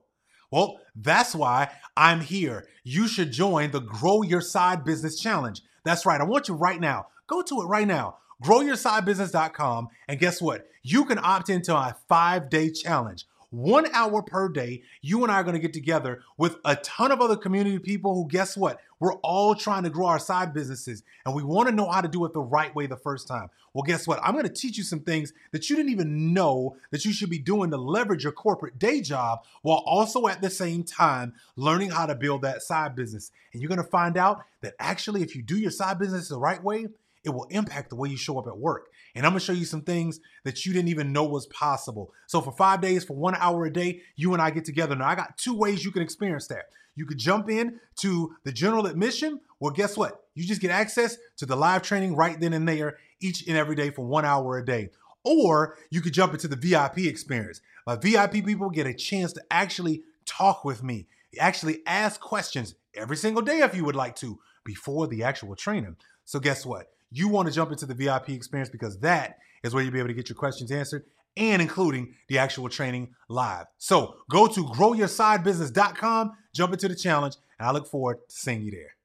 Well, 0.50 0.80
that's 0.94 1.34
why 1.34 1.70
I'm 1.96 2.20
here. 2.20 2.66
You 2.84 3.08
should 3.08 3.32
join 3.32 3.70
the 3.70 3.80
Grow 3.80 4.22
Your 4.22 4.40
Side 4.40 4.84
Business 4.84 5.18
Challenge. 5.18 5.62
That's 5.84 6.04
right. 6.04 6.20
I 6.20 6.24
want 6.24 6.48
you 6.48 6.54
right 6.54 6.80
now. 6.80 7.06
Go 7.26 7.42
to 7.42 7.62
it 7.62 7.66
right 7.66 7.86
now. 7.86 8.18
GrowYourSideBusiness.com. 8.42 9.88
And 10.08 10.20
guess 10.20 10.42
what? 10.42 10.66
You 10.82 11.04
can 11.04 11.18
opt 11.18 11.48
into 11.48 11.74
a 11.74 11.96
five 12.08 12.50
day 12.50 12.70
challenge 12.70 13.26
one 13.52 13.86
hour 13.92 14.22
per 14.22 14.48
day, 14.48 14.82
you 15.02 15.22
and 15.22 15.30
I 15.30 15.36
are 15.36 15.44
going 15.44 15.54
to 15.54 15.60
get 15.60 15.72
together 15.72 16.22
with 16.36 16.56
a 16.64 16.76
ton 16.76 17.12
of 17.12 17.20
other 17.20 17.36
community 17.36 17.78
people 17.78 18.14
who, 18.14 18.26
guess 18.26 18.56
what? 18.56 18.80
We're 18.98 19.14
all 19.16 19.54
trying 19.54 19.82
to 19.84 19.90
grow 19.90 20.06
our 20.06 20.18
side 20.18 20.54
businesses 20.54 21.02
and 21.26 21.34
we 21.34 21.42
want 21.42 21.68
to 21.68 21.74
know 21.74 21.90
how 21.90 22.00
to 22.00 22.08
do 22.08 22.24
it 22.24 22.32
the 22.32 22.40
right 22.40 22.74
way 22.74 22.86
the 22.86 22.96
first 22.96 23.28
time. 23.28 23.50
Well, 23.74 23.82
guess 23.82 24.06
what? 24.06 24.20
I'm 24.22 24.32
going 24.32 24.44
to 24.44 24.52
teach 24.52 24.78
you 24.78 24.84
some 24.84 25.00
things 25.00 25.32
that 25.50 25.68
you 25.68 25.76
didn't 25.76 25.92
even 25.92 26.32
know 26.32 26.76
that 26.90 27.04
you 27.04 27.12
should 27.12 27.30
be 27.30 27.38
doing 27.38 27.70
to 27.70 27.76
leverage 27.76 28.22
your 28.22 28.32
corporate 28.32 28.78
day 28.78 29.00
job 29.00 29.44
while 29.62 29.82
also 29.86 30.28
at 30.28 30.40
the 30.40 30.50
same 30.50 30.84
time 30.84 31.34
learning 31.56 31.90
how 31.90 32.06
to 32.06 32.14
build 32.14 32.42
that 32.42 32.62
side 32.62 32.94
business. 32.94 33.32
And 33.52 33.60
you're 33.60 33.68
going 33.68 33.82
to 33.82 33.90
find 33.90 34.16
out 34.16 34.44
that 34.60 34.74
actually, 34.78 35.22
if 35.22 35.34
you 35.34 35.42
do 35.42 35.58
your 35.58 35.70
side 35.70 35.98
business 35.98 36.28
the 36.28 36.38
right 36.38 36.62
way, 36.62 36.88
it 37.24 37.30
will 37.30 37.46
impact 37.50 37.90
the 37.90 37.96
way 37.96 38.08
you 38.08 38.16
show 38.16 38.38
up 38.38 38.46
at 38.46 38.58
work. 38.58 38.90
And 39.14 39.26
I'm 39.26 39.32
gonna 39.32 39.40
show 39.40 39.52
you 39.52 39.64
some 39.64 39.82
things 39.82 40.20
that 40.44 40.64
you 40.64 40.72
didn't 40.72 40.88
even 40.88 41.12
know 41.12 41.24
was 41.24 41.46
possible. 41.46 42.12
So 42.26 42.40
for 42.40 42.52
five 42.52 42.80
days, 42.80 43.04
for 43.04 43.14
one 43.14 43.34
hour 43.36 43.64
a 43.64 43.72
day, 43.72 44.00
you 44.16 44.32
and 44.32 44.42
I 44.42 44.50
get 44.50 44.64
together. 44.64 44.94
Now 44.96 45.08
I 45.08 45.14
got 45.14 45.38
two 45.38 45.54
ways 45.54 45.84
you 45.84 45.90
can 45.90 46.02
experience 46.02 46.46
that. 46.48 46.66
You 46.94 47.06
could 47.06 47.18
jump 47.18 47.48
in 47.48 47.80
to 47.96 48.36
the 48.44 48.52
general 48.52 48.86
admission. 48.86 49.40
Well, 49.60 49.72
guess 49.72 49.96
what? 49.96 50.24
You 50.34 50.46
just 50.46 50.60
get 50.60 50.70
access 50.70 51.16
to 51.38 51.46
the 51.46 51.56
live 51.56 51.82
training 51.82 52.16
right 52.16 52.38
then 52.38 52.52
and 52.52 52.68
there 52.68 52.98
each 53.20 53.46
and 53.46 53.56
every 53.56 53.76
day 53.76 53.90
for 53.90 54.04
one 54.04 54.24
hour 54.24 54.58
a 54.58 54.64
day. 54.64 54.90
Or 55.24 55.76
you 55.90 56.00
could 56.00 56.12
jump 56.12 56.32
into 56.32 56.48
the 56.48 56.56
VIP 56.56 56.98
experience. 56.98 57.60
My 57.86 57.96
VIP 57.96 58.44
people 58.44 58.70
get 58.70 58.86
a 58.86 58.94
chance 58.94 59.32
to 59.34 59.42
actually 59.50 60.02
talk 60.26 60.64
with 60.64 60.82
me, 60.82 61.06
actually 61.38 61.80
ask 61.86 62.20
questions 62.20 62.74
every 62.94 63.16
single 63.16 63.42
day 63.42 63.60
if 63.60 63.74
you 63.74 63.84
would 63.84 63.96
like 63.96 64.16
to 64.16 64.38
before 64.64 65.06
the 65.06 65.22
actual 65.22 65.56
training. 65.56 65.96
So 66.24 66.40
guess 66.40 66.66
what? 66.66 66.88
You 67.12 67.28
want 67.28 67.48
to 67.48 67.54
jump 67.54 67.70
into 67.70 67.86
the 67.86 67.94
VIP 67.94 68.30
experience 68.30 68.70
because 68.70 68.98
that 69.00 69.38
is 69.62 69.74
where 69.74 69.82
you'll 69.82 69.92
be 69.92 69.98
able 69.98 70.08
to 70.08 70.14
get 70.14 70.28
your 70.28 70.36
questions 70.36 70.70
answered 70.70 71.04
and 71.36 71.62
including 71.62 72.14
the 72.28 72.38
actual 72.38 72.68
training 72.68 73.14
live. 73.28 73.66
So 73.78 74.16
go 74.30 74.46
to 74.46 74.64
growyoursidebusiness.com, 74.64 76.32
jump 76.54 76.72
into 76.72 76.88
the 76.88 76.96
challenge, 76.96 77.36
and 77.58 77.68
I 77.68 77.72
look 77.72 77.86
forward 77.86 78.18
to 78.28 78.34
seeing 78.34 78.62
you 78.62 78.70
there. 78.70 78.96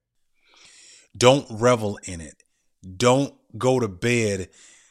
Don't 1.16 1.48
revel 1.50 2.00
in 2.04 2.22
it. 2.22 2.44
Don't 2.96 3.34
go 3.58 3.80
to 3.80 3.88
bed 3.88 4.50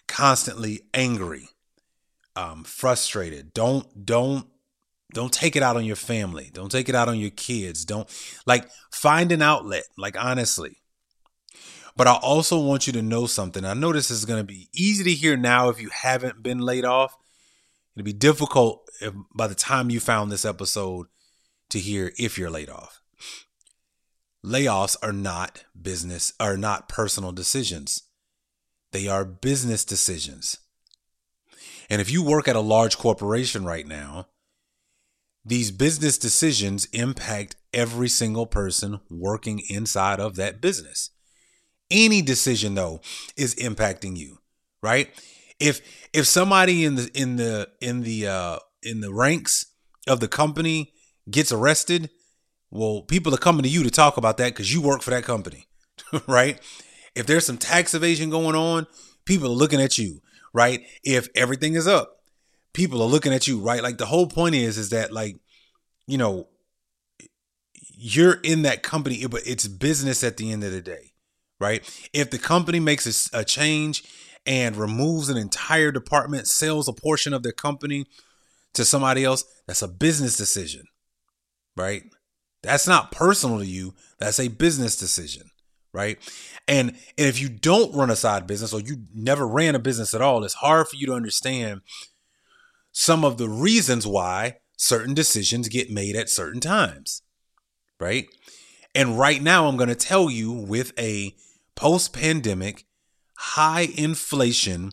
constantly 0.08 0.82
angry, 0.94 1.48
um, 2.34 2.64
frustrated. 2.64 3.52
Don't 3.54 4.04
don't 4.04 4.46
don't 5.12 5.32
take 5.32 5.56
it 5.56 5.62
out 5.62 5.76
on 5.76 5.84
your 5.84 5.96
family. 5.96 6.50
Don't 6.52 6.70
take 6.70 6.88
it 6.88 6.94
out 6.94 7.08
on 7.08 7.18
your 7.18 7.30
kids. 7.30 7.84
Don't 7.84 8.08
like 8.44 8.68
find 8.90 9.30
an 9.30 9.40
outlet. 9.40 9.84
Like 9.96 10.16
honestly, 10.22 10.78
But 11.96 12.06
I 12.06 12.14
also 12.14 12.60
want 12.60 12.86
you 12.86 12.92
to 12.92 13.02
know 13.02 13.26
something. 13.26 13.64
I 13.64 13.72
know 13.74 13.92
this 13.92 14.10
is 14.10 14.26
going 14.26 14.40
to 14.40 14.44
be 14.44 14.68
easy 14.74 15.02
to 15.04 15.14
hear 15.14 15.36
now 15.36 15.70
if 15.70 15.80
you 15.80 15.88
haven't 15.88 16.42
been 16.42 16.58
laid 16.58 16.84
off. 16.84 17.16
It'll 17.94 18.04
be 18.04 18.12
difficult 18.12 18.88
if, 19.00 19.14
by 19.34 19.46
the 19.46 19.54
time 19.54 19.88
you 19.88 19.98
found 19.98 20.30
this 20.30 20.44
episode 20.44 21.06
to 21.70 21.78
hear 21.78 22.12
if 22.18 22.36
you're 22.36 22.50
laid 22.50 22.68
off. 22.68 23.00
Layoffs 24.44 24.96
are 25.02 25.12
not 25.12 25.64
business, 25.80 26.34
are 26.38 26.56
not 26.56 26.88
personal 26.88 27.32
decisions. 27.32 28.02
They 28.92 29.08
are 29.08 29.24
business 29.24 29.84
decisions. 29.84 30.58
And 31.88 32.00
if 32.00 32.10
you 32.10 32.22
work 32.22 32.46
at 32.46 32.56
a 32.56 32.60
large 32.60 32.98
corporation 32.98 33.64
right 33.64 33.86
now, 33.86 34.28
these 35.44 35.70
business 35.70 36.18
decisions 36.18 36.86
impact 36.86 37.56
every 37.72 38.08
single 38.08 38.46
person 38.46 39.00
working 39.08 39.62
inside 39.68 40.20
of 40.20 40.36
that 40.36 40.60
business. 40.60 41.10
Any 41.90 42.22
decision 42.22 42.74
though 42.74 43.00
is 43.36 43.54
impacting 43.56 44.16
you, 44.16 44.38
right? 44.82 45.08
If 45.58 45.80
if 46.12 46.26
somebody 46.26 46.84
in 46.84 46.96
the 46.96 47.10
in 47.14 47.36
the 47.36 47.68
in 47.80 48.02
the 48.02 48.26
uh 48.26 48.58
in 48.82 49.00
the 49.00 49.12
ranks 49.12 49.66
of 50.06 50.20
the 50.20 50.28
company 50.28 50.92
gets 51.30 51.52
arrested, 51.52 52.10
well, 52.70 53.02
people 53.02 53.34
are 53.34 53.38
coming 53.38 53.62
to 53.62 53.68
you 53.68 53.82
to 53.82 53.90
talk 53.90 54.16
about 54.16 54.36
that 54.38 54.54
cuz 54.54 54.72
you 54.72 54.80
work 54.80 55.02
for 55.02 55.10
that 55.10 55.24
company, 55.24 55.68
right? 56.26 56.60
If 57.14 57.26
there's 57.26 57.46
some 57.46 57.58
tax 57.58 57.94
evasion 57.94 58.30
going 58.30 58.54
on, 58.54 58.86
people 59.24 59.48
are 59.48 59.54
looking 59.62 59.80
at 59.80 59.96
you, 59.96 60.20
right? 60.52 60.84
If 61.02 61.28
everything 61.34 61.74
is 61.74 61.86
up, 61.86 62.20
people 62.74 63.00
are 63.00 63.08
looking 63.08 63.32
at 63.32 63.46
you, 63.46 63.58
right? 63.60 63.82
Like 63.82 63.98
the 63.98 64.06
whole 64.06 64.26
point 64.26 64.54
is 64.54 64.76
is 64.76 64.90
that 64.90 65.12
like 65.12 65.36
you 66.06 66.18
know 66.18 66.48
you're 67.96 68.40
in 68.42 68.62
that 68.62 68.82
company, 68.82 69.26
but 69.26 69.42
it's 69.46 69.66
business 69.66 70.22
at 70.22 70.36
the 70.36 70.52
end 70.52 70.62
of 70.62 70.70
the 70.72 70.82
day, 70.82 71.12
right? 71.60 71.82
If 72.12 72.30
the 72.30 72.38
company 72.38 72.80
makes 72.80 73.30
a, 73.32 73.40
a 73.40 73.44
change 73.44 74.04
and 74.46 74.76
removes 74.76 75.28
an 75.28 75.36
entire 75.36 75.90
department, 75.90 76.48
sells 76.48 76.88
a 76.88 76.92
portion 76.92 77.32
of 77.32 77.42
their 77.42 77.52
company 77.52 78.06
to 78.74 78.84
somebody 78.84 79.24
else, 79.24 79.44
that's 79.66 79.82
a 79.82 79.88
business 79.88 80.36
decision, 80.36 80.84
right? 81.76 82.04
That's 82.62 82.86
not 82.86 83.12
personal 83.12 83.58
to 83.58 83.66
you. 83.66 83.94
That's 84.18 84.40
a 84.40 84.48
business 84.48 84.96
decision, 84.96 85.50
right? 85.92 86.18
And 86.68 86.90
and 86.90 87.26
if 87.28 87.40
you 87.40 87.48
don't 87.48 87.94
run 87.94 88.10
a 88.10 88.16
side 88.16 88.46
business 88.46 88.72
or 88.72 88.80
you 88.80 89.04
never 89.14 89.46
ran 89.46 89.74
a 89.74 89.78
business 89.78 90.14
at 90.14 90.22
all, 90.22 90.44
it's 90.44 90.54
hard 90.54 90.88
for 90.88 90.96
you 90.96 91.06
to 91.06 91.14
understand 91.14 91.82
some 92.92 93.24
of 93.24 93.38
the 93.38 93.48
reasons 93.48 94.06
why 94.06 94.56
certain 94.76 95.14
decisions 95.14 95.68
get 95.68 95.90
made 95.90 96.16
at 96.16 96.28
certain 96.28 96.60
times 96.60 97.22
right? 97.98 98.26
And 98.94 99.18
right 99.18 99.42
now, 99.42 99.66
I'm 99.66 99.76
going 99.76 99.88
to 99.88 99.94
tell 99.94 100.30
you 100.30 100.52
with 100.52 100.92
a 100.98 101.34
post 101.76 102.12
pandemic, 102.12 102.86
high 103.36 103.88
inflation, 103.96 104.92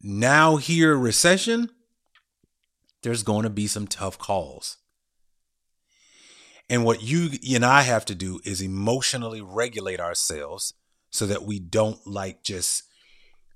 now 0.00 0.56
here 0.56 0.96
recession, 0.96 1.70
there's 3.02 3.22
going 3.22 3.42
to 3.42 3.50
be 3.50 3.66
some 3.66 3.86
tough 3.86 4.18
calls. 4.18 4.78
And 6.68 6.84
what 6.84 7.02
you 7.02 7.30
and 7.54 7.64
I 7.64 7.82
have 7.82 8.04
to 8.06 8.14
do 8.14 8.40
is 8.44 8.60
emotionally 8.60 9.40
regulate 9.40 10.00
ourselves 10.00 10.74
so 11.10 11.26
that 11.26 11.44
we 11.44 11.60
don't 11.60 12.04
like 12.06 12.42
just 12.42 12.82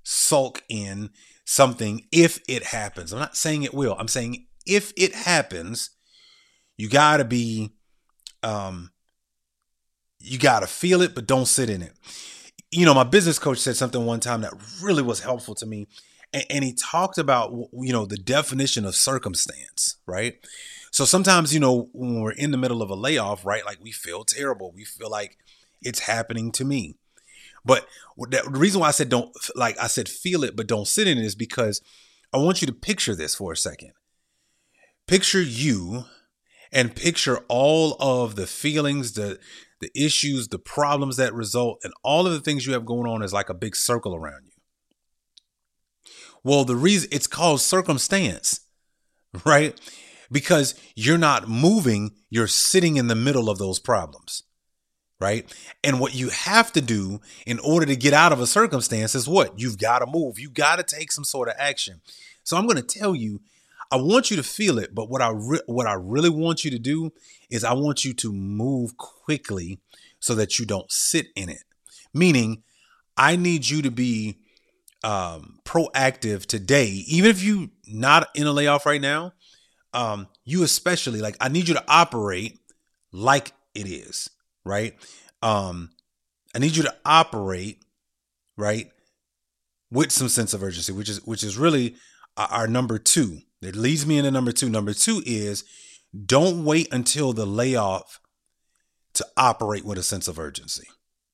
sulk 0.03 0.63
in 0.69 1.09
something 1.43 2.07
if 2.11 2.39
it 2.47 2.63
happens. 2.65 3.11
I'm 3.11 3.19
not 3.19 3.35
saying 3.35 3.63
it 3.63 3.73
will. 3.73 3.95
I'm 3.99 4.07
saying 4.07 4.45
if 4.65 4.93
it 4.95 5.13
happens, 5.13 5.89
you 6.77 6.89
got 6.89 7.17
to 7.17 7.25
be 7.25 7.71
um, 8.43 8.90
you 10.21 10.37
got 10.37 10.61
to 10.61 10.67
feel 10.67 11.01
it, 11.01 11.15
but 11.15 11.27
don't 11.27 11.47
sit 11.47 11.69
in 11.69 11.81
it. 11.81 11.93
You 12.71 12.85
know, 12.85 12.93
my 12.93 13.03
business 13.03 13.39
coach 13.39 13.57
said 13.57 13.75
something 13.75 14.05
one 14.05 14.19
time 14.19 14.41
that 14.41 14.53
really 14.81 15.03
was 15.03 15.21
helpful 15.21 15.55
to 15.55 15.65
me. 15.65 15.87
And, 16.33 16.45
and 16.49 16.63
he 16.63 16.73
talked 16.73 17.17
about, 17.17 17.51
you 17.51 17.91
know, 17.91 18.05
the 18.05 18.17
definition 18.17 18.85
of 18.85 18.95
circumstance, 18.95 19.97
right? 20.05 20.35
So 20.91 21.05
sometimes, 21.05 21.53
you 21.53 21.59
know, 21.59 21.89
when 21.93 22.21
we're 22.21 22.31
in 22.31 22.51
the 22.51 22.57
middle 22.57 22.81
of 22.81 22.89
a 22.89 22.95
layoff, 22.95 23.45
right, 23.45 23.65
like 23.65 23.79
we 23.81 23.91
feel 23.91 24.23
terrible. 24.23 24.71
We 24.73 24.85
feel 24.85 25.09
like 25.09 25.37
it's 25.81 26.01
happening 26.01 26.51
to 26.53 26.65
me. 26.65 26.95
But 27.63 27.87
the 28.17 28.43
reason 28.49 28.81
why 28.81 28.87
I 28.87 28.91
said 28.91 29.09
don't, 29.09 29.35
like 29.55 29.77
I 29.79 29.87
said, 29.87 30.09
feel 30.09 30.43
it, 30.43 30.55
but 30.55 30.67
don't 30.67 30.87
sit 30.87 31.07
in 31.07 31.17
it 31.17 31.25
is 31.25 31.35
because 31.35 31.81
I 32.33 32.37
want 32.37 32.61
you 32.61 32.67
to 32.67 32.73
picture 32.73 33.15
this 33.15 33.35
for 33.35 33.51
a 33.51 33.57
second. 33.57 33.91
Picture 35.07 35.41
you 35.41 36.05
and 36.71 36.95
picture 36.95 37.39
all 37.47 37.95
of 37.99 38.35
the 38.35 38.47
feelings, 38.47 39.13
the 39.13 39.39
the 39.81 39.91
issues, 39.95 40.47
the 40.47 40.59
problems 40.59 41.17
that 41.17 41.33
result, 41.33 41.79
and 41.83 41.93
all 42.03 42.25
of 42.25 42.33
the 42.33 42.39
things 42.39 42.65
you 42.65 42.73
have 42.73 42.85
going 42.85 43.07
on 43.07 43.21
is 43.21 43.33
like 43.33 43.49
a 43.49 43.53
big 43.53 43.75
circle 43.75 44.15
around 44.15 44.45
you. 44.45 44.51
Well, 46.43 46.63
the 46.63 46.75
reason 46.75 47.09
it's 47.11 47.27
called 47.27 47.61
circumstance, 47.61 48.61
right? 49.45 49.79
Because 50.31 50.75
you're 50.95 51.17
not 51.17 51.49
moving, 51.49 52.11
you're 52.29 52.47
sitting 52.47 52.95
in 52.95 53.07
the 53.07 53.15
middle 53.15 53.49
of 53.49 53.57
those 53.57 53.79
problems, 53.79 54.43
right? 55.19 55.53
And 55.83 55.99
what 55.99 56.15
you 56.15 56.29
have 56.29 56.71
to 56.73 56.81
do 56.81 57.19
in 57.45 57.59
order 57.59 57.85
to 57.85 57.95
get 57.95 58.13
out 58.13 58.31
of 58.31 58.39
a 58.39 58.47
circumstance 58.47 59.13
is 59.13 59.27
what? 59.27 59.59
You've 59.59 59.77
got 59.77 59.99
to 59.99 60.07
move, 60.07 60.39
you 60.39 60.49
got 60.49 60.77
to 60.77 60.83
take 60.83 61.11
some 61.11 61.25
sort 61.25 61.49
of 61.49 61.55
action. 61.57 62.01
So 62.43 62.55
I'm 62.55 62.65
going 62.65 62.81
to 62.81 62.99
tell 62.99 63.13
you 63.13 63.41
I 63.91 63.97
want 63.97 64.31
you 64.31 64.37
to 64.37 64.43
feel 64.43 64.79
it, 64.79 64.95
but 64.95 65.09
what 65.09 65.21
I 65.21 65.31
re- 65.31 65.61
what 65.65 65.85
I 65.85 65.93
really 65.93 66.29
want 66.29 66.63
you 66.63 66.71
to 66.71 66.79
do 66.79 67.11
is 67.51 67.63
I 67.63 67.73
want 67.73 68.03
you 68.03 68.13
to 68.15 68.33
move 68.33 68.97
quickly 68.97 69.79
so 70.19 70.33
that 70.35 70.57
you 70.57 70.65
don't 70.65 70.91
sit 70.91 71.27
in 71.35 71.49
it. 71.49 71.63
Meaning, 72.13 72.63
I 73.17 73.35
need 73.35 73.69
you 73.69 73.81
to 73.83 73.91
be 73.91 74.39
um, 75.03 75.59
proactive 75.65 76.45
today, 76.45 76.87
even 77.07 77.29
if 77.29 77.43
you 77.43 77.69
not 77.87 78.29
in 78.35 78.47
a 78.47 78.51
layoff 78.51 78.85
right 78.85 79.01
now. 79.01 79.33
Um, 79.93 80.29
you 80.45 80.63
especially 80.63 81.19
like 81.19 81.35
I 81.41 81.49
need 81.49 81.67
you 81.67 81.73
to 81.73 81.83
operate 81.87 82.59
like 83.11 83.51
it 83.75 83.87
is, 83.87 84.29
right? 84.63 84.95
Um, 85.41 85.91
I 86.55 86.59
need 86.59 86.77
you 86.77 86.83
to 86.83 86.95
operate 87.03 87.83
right 88.57 88.89
with 89.91 90.11
some 90.11 90.29
sense 90.29 90.53
of 90.53 90.63
urgency, 90.63 90.93
which 90.93 91.09
is 91.09 91.25
which 91.25 91.43
is 91.43 91.57
really 91.57 91.95
our 92.37 92.67
number 92.67 92.97
two 92.97 93.39
that 93.61 93.75
leads 93.75 94.05
me 94.05 94.17
into 94.17 94.31
number 94.31 94.51
two. 94.51 94.69
Number 94.69 94.93
two 94.93 95.21
is 95.25 95.63
don't 96.13 96.65
wait 96.65 96.87
until 96.91 97.33
the 97.33 97.45
layoff 97.45 98.19
to 99.13 99.25
operate 99.37 99.85
with 99.85 99.97
a 99.97 100.03
sense 100.03 100.27
of 100.27 100.39
urgency. 100.39 100.87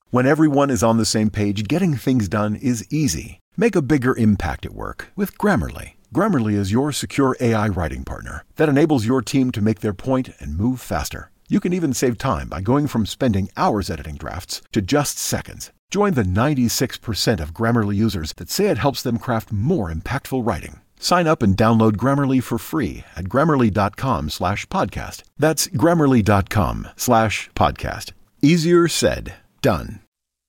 When 0.09 0.25
everyone 0.25 0.69
is 0.69 0.83
on 0.83 0.97
the 0.97 1.05
same 1.05 1.29
page, 1.29 1.67
getting 1.67 1.95
things 1.95 2.29
done 2.29 2.55
is 2.55 2.85
easy. 2.91 3.39
Make 3.57 3.75
a 3.75 3.81
bigger 3.81 4.15
impact 4.15 4.65
at 4.65 4.73
work 4.73 5.11
with 5.15 5.37
Grammarly. 5.37 5.93
Grammarly 6.13 6.53
is 6.53 6.71
your 6.71 6.91
secure 6.91 7.35
AI 7.39 7.67
writing 7.67 8.03
partner 8.03 8.45
that 8.55 8.69
enables 8.69 9.05
your 9.05 9.21
team 9.21 9.51
to 9.51 9.61
make 9.61 9.81
their 9.81 9.93
point 9.93 10.29
and 10.39 10.57
move 10.57 10.79
faster. 10.79 11.31
You 11.49 11.59
can 11.59 11.73
even 11.73 11.93
save 11.93 12.17
time 12.17 12.47
by 12.47 12.61
going 12.61 12.87
from 12.87 13.05
spending 13.05 13.49
hours 13.57 13.89
editing 13.89 14.15
drafts 14.15 14.61
to 14.71 14.81
just 14.81 15.17
seconds. 15.17 15.71
Join 15.89 16.13
the 16.13 16.23
96% 16.23 17.39
of 17.39 17.53
Grammarly 17.53 17.95
users 17.95 18.33
that 18.33 18.49
say 18.49 18.67
it 18.67 18.77
helps 18.77 19.01
them 19.01 19.17
craft 19.17 19.51
more 19.51 19.91
impactful 19.91 20.45
writing. 20.45 20.81
Sign 20.99 21.27
up 21.27 21.41
and 21.41 21.55
download 21.55 21.93
Grammarly 21.93 22.41
for 22.41 22.57
free 22.57 23.03
at 23.15 23.25
grammarly.com 23.25 24.29
slash 24.29 24.65
podcast. 24.67 25.23
That's 25.37 25.67
grammarly.com 25.67 26.87
slash 26.95 27.49
podcast. 27.55 28.11
Easier 28.41 28.87
said, 28.87 29.35
done. 29.61 30.01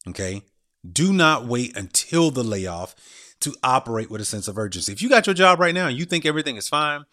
Okay. 0.08 0.42
Do 0.90 1.12
not 1.12 1.46
wait 1.46 1.76
until 1.76 2.30
the 2.30 2.44
layoff 2.44 2.94
to 3.40 3.54
operate 3.62 4.10
with 4.10 4.20
a 4.20 4.24
sense 4.24 4.48
of 4.48 4.58
urgency. 4.58 4.92
If 4.92 5.02
you 5.02 5.08
got 5.08 5.26
your 5.26 5.34
job 5.34 5.60
right 5.60 5.74
now 5.74 5.88
and 5.88 5.96
you 5.96 6.04
think 6.04 6.24
everything 6.24 6.56
is 6.56 6.68
fine 6.68 7.04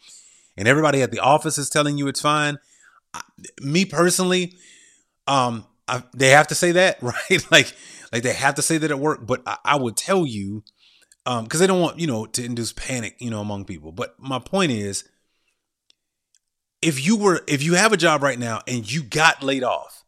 and 0.58 0.68
everybody 0.68 1.02
at 1.02 1.12
the 1.12 1.20
office 1.20 1.58
is 1.58 1.70
telling 1.70 1.98
you 1.98 2.08
it's 2.08 2.22
fine, 2.22 2.58
me 3.62 3.86
personally, 3.86 4.56
um, 5.28 5.66
I, 5.88 6.04
they 6.16 6.30
have 6.30 6.48
to 6.48 6.56
say 6.56 6.72
that, 6.74 6.98
right? 7.02 7.52
like, 7.52 7.74
like 8.12 8.24
they 8.24 8.34
have 8.34 8.56
to 8.56 8.62
say 8.62 8.78
that 8.78 8.92
at 8.92 9.00
work. 9.00 9.26
But 9.26 9.42
I, 9.46 9.58
I 9.66 9.76
would 9.76 9.98
tell 9.98 10.26
you 10.26 10.64
um 11.26 11.44
because 11.44 11.60
they 11.60 11.68
don't 11.68 11.82
want 11.82 12.00
you 12.00 12.08
know 12.08 12.26
to 12.26 12.44
induce 12.44 12.74
panic 12.74 13.16
you 13.20 13.30
know 13.30 13.42
among 13.42 13.66
people. 13.66 13.92
But 13.92 14.16
my 14.20 14.40
point 14.40 14.72
is 14.72 15.04
if 16.82 17.06
you 17.06 17.16
were 17.18 17.42
if 17.48 17.64
you 17.64 17.74
have 17.76 17.94
a 17.94 17.98
job 17.98 18.24
right 18.24 18.40
now 18.40 18.62
and 18.68 18.90
you 18.92 19.04
got 19.04 19.44
laid 19.44 19.64
off 19.64 20.04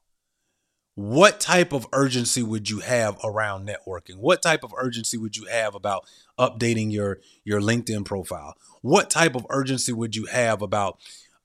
what 0.96 1.40
type 1.40 1.74
of 1.74 1.86
urgency 1.94 2.42
would 2.42 2.72
you 2.72 2.80
have 2.80 3.20
around 3.24 3.68
networking? 3.68 4.18
What 4.18 4.42
type 4.42 4.64
of 4.64 4.74
urgency 4.76 5.16
would 5.16 5.38
you 5.38 5.46
have 5.46 5.76
about 5.76 6.08
updating 6.40 6.92
your 6.92 7.20
your 7.44 7.62
linkedin 7.62 8.04
profile? 8.04 8.56
What 8.82 9.12
type 9.12 9.36
of 9.36 9.46
urgency 9.52 9.94
would 9.94 10.16
you 10.16 10.26
have 10.26 10.64
about 10.64 10.98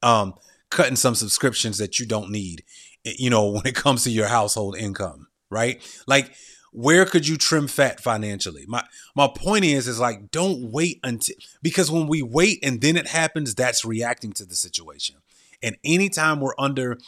um 0.02 0.34
cutting 0.70 0.96
some 0.96 1.14
subscriptions 1.14 1.76
that 1.76 2.00
you 2.00 2.06
don't 2.06 2.30
need 2.30 2.64
eh, 3.04 3.12
you 3.18 3.28
know 3.28 3.46
when 3.50 3.66
it 3.66 3.74
comes 3.74 4.04
to 4.04 4.10
your 4.10 4.28
household 4.28 4.76
income 4.76 5.28
right? 5.52 5.82
Like 6.06 6.32
where 6.72 7.04
could 7.04 7.28
you 7.28 7.36
trim 7.36 7.68
fat 7.68 8.00
financially 8.00 8.64
my 8.66 8.82
my 9.14 9.28
point 9.28 9.64
is 9.64 9.86
is 9.86 10.00
like 10.00 10.30
don't 10.30 10.70
wait 10.72 10.98
until 11.04 11.36
because 11.62 11.90
when 11.90 12.06
we 12.06 12.22
wait 12.22 12.58
and 12.62 12.80
then 12.80 12.96
it 12.96 13.08
happens 13.08 13.54
that's 13.54 13.84
reacting 13.84 14.32
to 14.32 14.44
the 14.44 14.54
situation 14.54 15.16
and 15.62 15.76
anytime 15.84 16.40
we're 16.40 16.54
under 16.58 16.98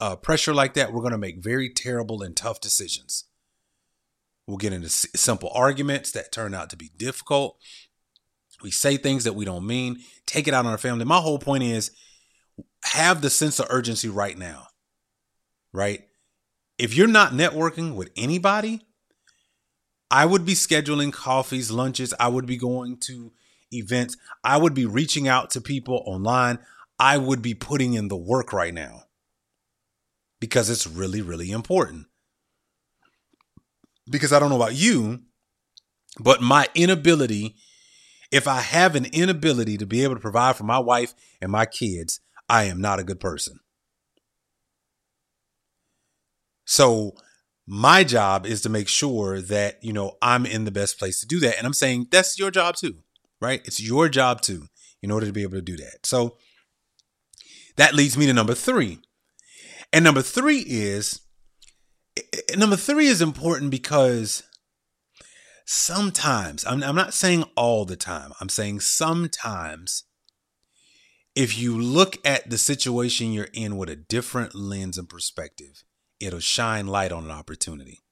uh, 0.00 0.14
pressure 0.14 0.54
like 0.54 0.74
that 0.74 0.92
we're 0.92 1.00
going 1.00 1.12
to 1.12 1.18
make 1.18 1.42
very 1.42 1.68
terrible 1.68 2.22
and 2.22 2.36
tough 2.36 2.60
decisions 2.60 3.24
We'll 4.46 4.58
get 4.58 4.72
into 4.72 4.86
s- 4.86 5.06
simple 5.16 5.50
arguments 5.54 6.10
that 6.12 6.32
turn 6.32 6.54
out 6.54 6.70
to 6.70 6.76
be 6.76 6.90
difficult. 6.96 7.56
We 8.62 8.70
say 8.70 8.96
things 8.96 9.24
that 9.24 9.34
we 9.34 9.44
don't 9.44 9.66
mean, 9.66 10.00
take 10.26 10.46
it 10.46 10.54
out 10.54 10.66
on 10.66 10.72
our 10.72 10.78
family. 10.78 11.04
My 11.04 11.20
whole 11.20 11.38
point 11.38 11.64
is 11.64 11.90
have 12.84 13.22
the 13.22 13.30
sense 13.30 13.58
of 13.58 13.66
urgency 13.70 14.08
right 14.08 14.36
now, 14.36 14.68
right? 15.72 16.06
If 16.78 16.94
you're 16.94 17.08
not 17.08 17.32
networking 17.32 17.94
with 17.94 18.10
anybody, 18.16 18.86
I 20.14 20.26
would 20.26 20.46
be 20.46 20.54
scheduling 20.54 21.12
coffees, 21.12 21.72
lunches. 21.72 22.14
I 22.20 22.28
would 22.28 22.46
be 22.46 22.56
going 22.56 22.98
to 22.98 23.32
events. 23.72 24.16
I 24.44 24.58
would 24.58 24.72
be 24.72 24.86
reaching 24.86 25.26
out 25.26 25.50
to 25.50 25.60
people 25.60 26.04
online. 26.06 26.60
I 27.00 27.18
would 27.18 27.42
be 27.42 27.52
putting 27.52 27.94
in 27.94 28.06
the 28.06 28.16
work 28.16 28.52
right 28.52 28.72
now 28.72 29.06
because 30.38 30.70
it's 30.70 30.86
really, 30.86 31.20
really 31.20 31.50
important. 31.50 32.06
Because 34.08 34.32
I 34.32 34.38
don't 34.38 34.50
know 34.50 34.62
about 34.62 34.76
you, 34.76 35.22
but 36.20 36.40
my 36.40 36.68
inability, 36.76 37.56
if 38.30 38.46
I 38.46 38.60
have 38.60 38.94
an 38.94 39.06
inability 39.06 39.76
to 39.78 39.84
be 39.84 40.04
able 40.04 40.14
to 40.14 40.20
provide 40.20 40.54
for 40.54 40.62
my 40.62 40.78
wife 40.78 41.12
and 41.40 41.50
my 41.50 41.66
kids, 41.66 42.20
I 42.48 42.64
am 42.64 42.80
not 42.80 43.00
a 43.00 43.04
good 43.04 43.18
person. 43.18 43.58
So 46.64 47.16
my 47.66 48.04
job 48.04 48.46
is 48.46 48.60
to 48.62 48.68
make 48.68 48.88
sure 48.88 49.40
that, 49.40 49.82
you 49.82 49.92
know, 49.92 50.16
I'm 50.20 50.44
in 50.44 50.64
the 50.64 50.70
best 50.70 50.98
place 50.98 51.20
to 51.20 51.26
do 51.26 51.40
that. 51.40 51.56
And 51.56 51.66
I'm 51.66 51.72
saying 51.72 52.08
that's 52.10 52.38
your 52.38 52.50
job 52.50 52.76
too, 52.76 52.98
right? 53.40 53.62
It's 53.64 53.80
your 53.80 54.08
job 54.08 54.42
too, 54.42 54.66
in 55.02 55.10
order 55.10 55.26
to 55.26 55.32
be 55.32 55.42
able 55.42 55.54
to 55.54 55.62
do 55.62 55.76
that. 55.78 56.04
So 56.04 56.36
that 57.76 57.94
leads 57.94 58.16
me 58.16 58.26
to 58.26 58.32
number 58.32 58.54
three. 58.54 58.98
And 59.92 60.04
number 60.04 60.22
three 60.22 60.64
is 60.66 61.20
number 62.56 62.76
three 62.76 63.06
is 63.06 63.22
important 63.22 63.70
because 63.70 64.42
sometimes, 65.64 66.64
I'm, 66.66 66.82
I'm 66.82 66.94
not 66.94 67.14
saying 67.14 67.44
all 67.56 67.84
the 67.84 67.96
time, 67.96 68.32
I'm 68.40 68.48
saying 68.48 68.80
sometimes 68.80 70.04
if 71.34 71.58
you 71.58 71.76
look 71.76 72.16
at 72.24 72.48
the 72.48 72.58
situation 72.58 73.32
you're 73.32 73.48
in 73.52 73.76
with 73.76 73.88
a 73.88 73.96
different 73.96 74.54
lens 74.54 74.98
and 74.98 75.08
perspective, 75.08 75.82
it'll 76.20 76.40
shine 76.40 76.86
light 76.86 77.12
on 77.12 77.24
an 77.24 77.30
opportunity. 77.30 78.02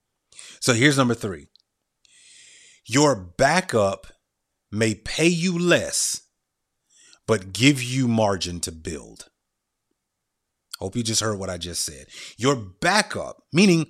So 0.61 0.73
here's 0.73 0.99
number 0.99 1.15
three 1.15 1.49
your 2.85 3.15
backup 3.15 4.09
may 4.71 4.95
pay 4.95 5.29
you 5.29 5.59
less, 5.59 6.23
but 7.27 7.53
give 7.53 7.83
you 7.83 8.09
margin 8.09 8.61
to 8.61 8.73
build. 8.73 9.29
Hope 10.79 10.97
you 10.97 11.03
just 11.03 11.21
heard 11.21 11.39
what 11.39 11.51
I 11.51 11.59
just 11.59 11.85
said. 11.85 12.07
Your 12.37 12.57
backup, 12.57 13.45
meaning 13.53 13.87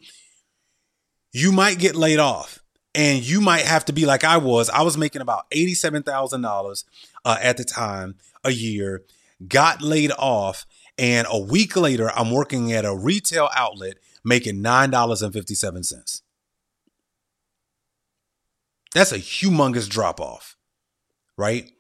you 1.33 1.51
might 1.51 1.79
get 1.79 1.97
laid 1.97 2.19
off 2.19 2.59
and 2.95 3.27
you 3.27 3.41
might 3.41 3.65
have 3.65 3.87
to 3.87 3.93
be 3.93 4.05
like 4.05 4.25
I 4.25 4.37
was. 4.37 4.69
I 4.69 4.83
was 4.83 4.99
making 4.99 5.23
about 5.23 5.51
$87,000 5.51 6.85
uh, 7.25 7.39
at 7.41 7.57
the 7.57 7.65
time 7.65 8.17
a 8.45 8.51
year, 8.51 9.05
got 9.49 9.81
laid 9.81 10.13
off, 10.19 10.67
and 10.99 11.27
a 11.31 11.39
week 11.39 11.77
later, 11.77 12.11
I'm 12.11 12.31
working 12.31 12.73
at 12.73 12.85
a 12.85 12.95
retail 12.95 13.49
outlet 13.55 13.97
making 14.25 14.63
$9.57. 14.63 16.23
That's 18.95 19.13
a 19.13 19.19
humongous 19.19 19.89
drop 19.89 20.21
off, 20.21 20.57
right? 21.37 21.71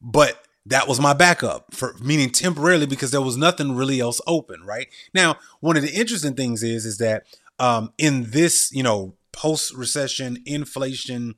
But 0.00 0.42
that 0.66 0.88
was 0.88 1.00
my 1.00 1.12
backup 1.12 1.74
for 1.74 1.94
meaning 2.00 2.30
temporarily 2.30 2.86
because 2.86 3.10
there 3.10 3.20
was 3.20 3.36
nothing 3.36 3.74
really 3.74 4.00
else 4.00 4.20
open, 4.26 4.62
right? 4.64 4.88
Now, 5.14 5.36
one 5.60 5.76
of 5.76 5.82
the 5.82 5.92
interesting 5.92 6.34
things 6.34 6.62
is 6.62 6.84
is 6.84 6.98
that 6.98 7.24
um, 7.58 7.92
in 7.98 8.30
this, 8.30 8.70
you 8.72 8.82
know, 8.82 9.14
post 9.32 9.74
recession, 9.74 10.42
inflation, 10.46 11.34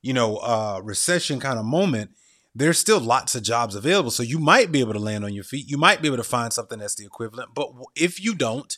you 0.00 0.12
know, 0.12 0.36
uh, 0.36 0.80
recession 0.82 1.40
kind 1.40 1.58
of 1.58 1.64
moment, 1.64 2.10
there's 2.54 2.78
still 2.78 3.00
lots 3.00 3.34
of 3.34 3.42
jobs 3.42 3.74
available. 3.74 4.10
So 4.10 4.22
you 4.22 4.38
might 4.38 4.70
be 4.70 4.80
able 4.80 4.92
to 4.92 4.98
land 4.98 5.24
on 5.24 5.32
your 5.32 5.44
feet. 5.44 5.70
You 5.70 5.78
might 5.78 6.02
be 6.02 6.08
able 6.08 6.18
to 6.18 6.24
find 6.24 6.52
something 6.52 6.78
that's 6.78 6.94
the 6.94 7.06
equivalent. 7.06 7.50
But 7.54 7.70
if 7.96 8.22
you 8.22 8.34
don't, 8.34 8.76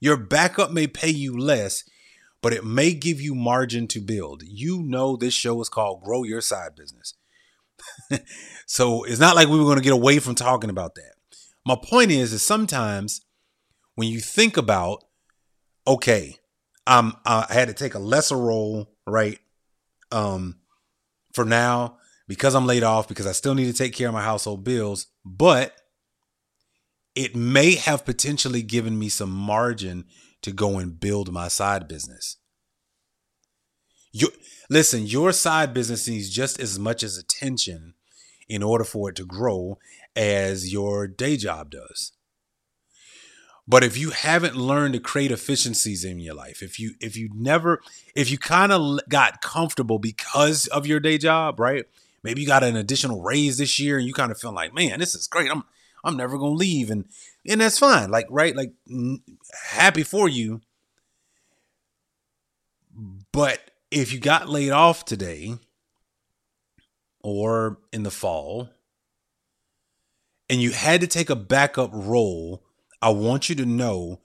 your 0.00 0.16
backup 0.16 0.70
may 0.70 0.86
pay 0.86 1.10
you 1.10 1.36
less, 1.36 1.84
but 2.42 2.52
it 2.52 2.64
may 2.64 2.92
give 2.92 3.20
you 3.20 3.34
margin 3.34 3.86
to 3.88 4.00
build. 4.00 4.42
You 4.44 4.82
know, 4.82 5.16
this 5.16 5.34
show 5.34 5.60
is 5.60 5.68
called 5.68 6.02
Grow 6.02 6.22
Your 6.24 6.40
Side 6.40 6.74
Business. 6.74 7.14
so 8.66 9.04
it's 9.04 9.20
not 9.20 9.36
like 9.36 9.48
we 9.48 9.58
were 9.58 9.64
going 9.64 9.78
to 9.78 9.82
get 9.82 9.92
away 9.92 10.18
from 10.18 10.34
talking 10.34 10.70
about 10.70 10.94
that. 10.94 11.14
My 11.66 11.76
point 11.76 12.10
is, 12.10 12.32
is 12.32 12.42
sometimes 12.42 13.22
when 13.94 14.08
you 14.08 14.20
think 14.20 14.56
about, 14.56 15.04
okay, 15.86 16.36
um, 16.86 17.16
I 17.24 17.46
had 17.50 17.68
to 17.68 17.74
take 17.74 17.94
a 17.94 17.98
lesser 17.98 18.36
role, 18.36 18.90
right? 19.06 19.38
Um, 20.10 20.56
for 21.32 21.44
now, 21.44 21.98
because 22.30 22.54
I'm 22.54 22.64
laid 22.64 22.84
off, 22.84 23.08
because 23.08 23.26
I 23.26 23.32
still 23.32 23.56
need 23.56 23.64
to 23.64 23.72
take 23.72 23.92
care 23.92 24.06
of 24.06 24.14
my 24.14 24.22
household 24.22 24.62
bills, 24.62 25.08
but 25.24 25.74
it 27.16 27.34
may 27.34 27.74
have 27.74 28.04
potentially 28.04 28.62
given 28.62 28.96
me 28.96 29.08
some 29.08 29.32
margin 29.32 30.04
to 30.42 30.52
go 30.52 30.78
and 30.78 31.00
build 31.00 31.32
my 31.32 31.48
side 31.48 31.88
business. 31.88 32.36
You 34.12 34.28
listen, 34.70 35.06
your 35.06 35.32
side 35.32 35.74
business 35.74 36.06
needs 36.06 36.30
just 36.30 36.60
as 36.60 36.78
much 36.78 37.02
as 37.02 37.18
attention 37.18 37.94
in 38.48 38.62
order 38.62 38.84
for 38.84 39.10
it 39.10 39.16
to 39.16 39.24
grow 39.24 39.78
as 40.14 40.72
your 40.72 41.08
day 41.08 41.36
job 41.36 41.72
does. 41.72 42.12
But 43.66 43.82
if 43.82 43.98
you 43.98 44.10
haven't 44.10 44.54
learned 44.54 44.94
to 44.94 45.00
create 45.00 45.32
efficiencies 45.32 46.04
in 46.04 46.20
your 46.20 46.34
life, 46.34 46.62
if 46.62 46.78
you 46.78 46.92
if 47.00 47.16
you 47.16 47.28
never 47.34 47.80
if 48.14 48.30
you 48.30 48.38
kind 48.38 48.70
of 48.70 49.00
got 49.08 49.42
comfortable 49.42 49.98
because 49.98 50.68
of 50.68 50.86
your 50.86 51.00
day 51.00 51.18
job, 51.18 51.58
right? 51.58 51.86
Maybe 52.22 52.42
you 52.42 52.46
got 52.46 52.64
an 52.64 52.76
additional 52.76 53.22
raise 53.22 53.58
this 53.58 53.78
year 53.78 53.98
and 53.98 54.06
you 54.06 54.12
kind 54.12 54.30
of 54.30 54.38
feel 54.38 54.52
like, 54.52 54.74
"Man, 54.74 55.00
this 55.00 55.14
is 55.14 55.26
great. 55.26 55.50
I'm 55.50 55.64
I'm 56.04 56.16
never 56.16 56.36
to 56.36 56.46
leave." 56.46 56.90
And 56.90 57.06
and 57.48 57.60
that's 57.60 57.78
fine. 57.78 58.10
Like, 58.10 58.26
right? 58.30 58.54
Like 58.54 58.72
happy 59.70 60.02
for 60.02 60.28
you. 60.28 60.60
But 63.32 63.70
if 63.90 64.12
you 64.12 64.18
got 64.18 64.48
laid 64.48 64.70
off 64.70 65.04
today 65.04 65.54
or 67.22 67.78
in 67.92 68.02
the 68.02 68.10
fall 68.10 68.70
and 70.48 70.60
you 70.60 70.72
had 70.72 71.00
to 71.00 71.06
take 71.06 71.30
a 71.30 71.36
backup 71.36 71.90
role 71.92 72.62
I 73.02 73.10
want 73.10 73.48
you 73.48 73.54
to 73.56 73.66
know 73.66 74.20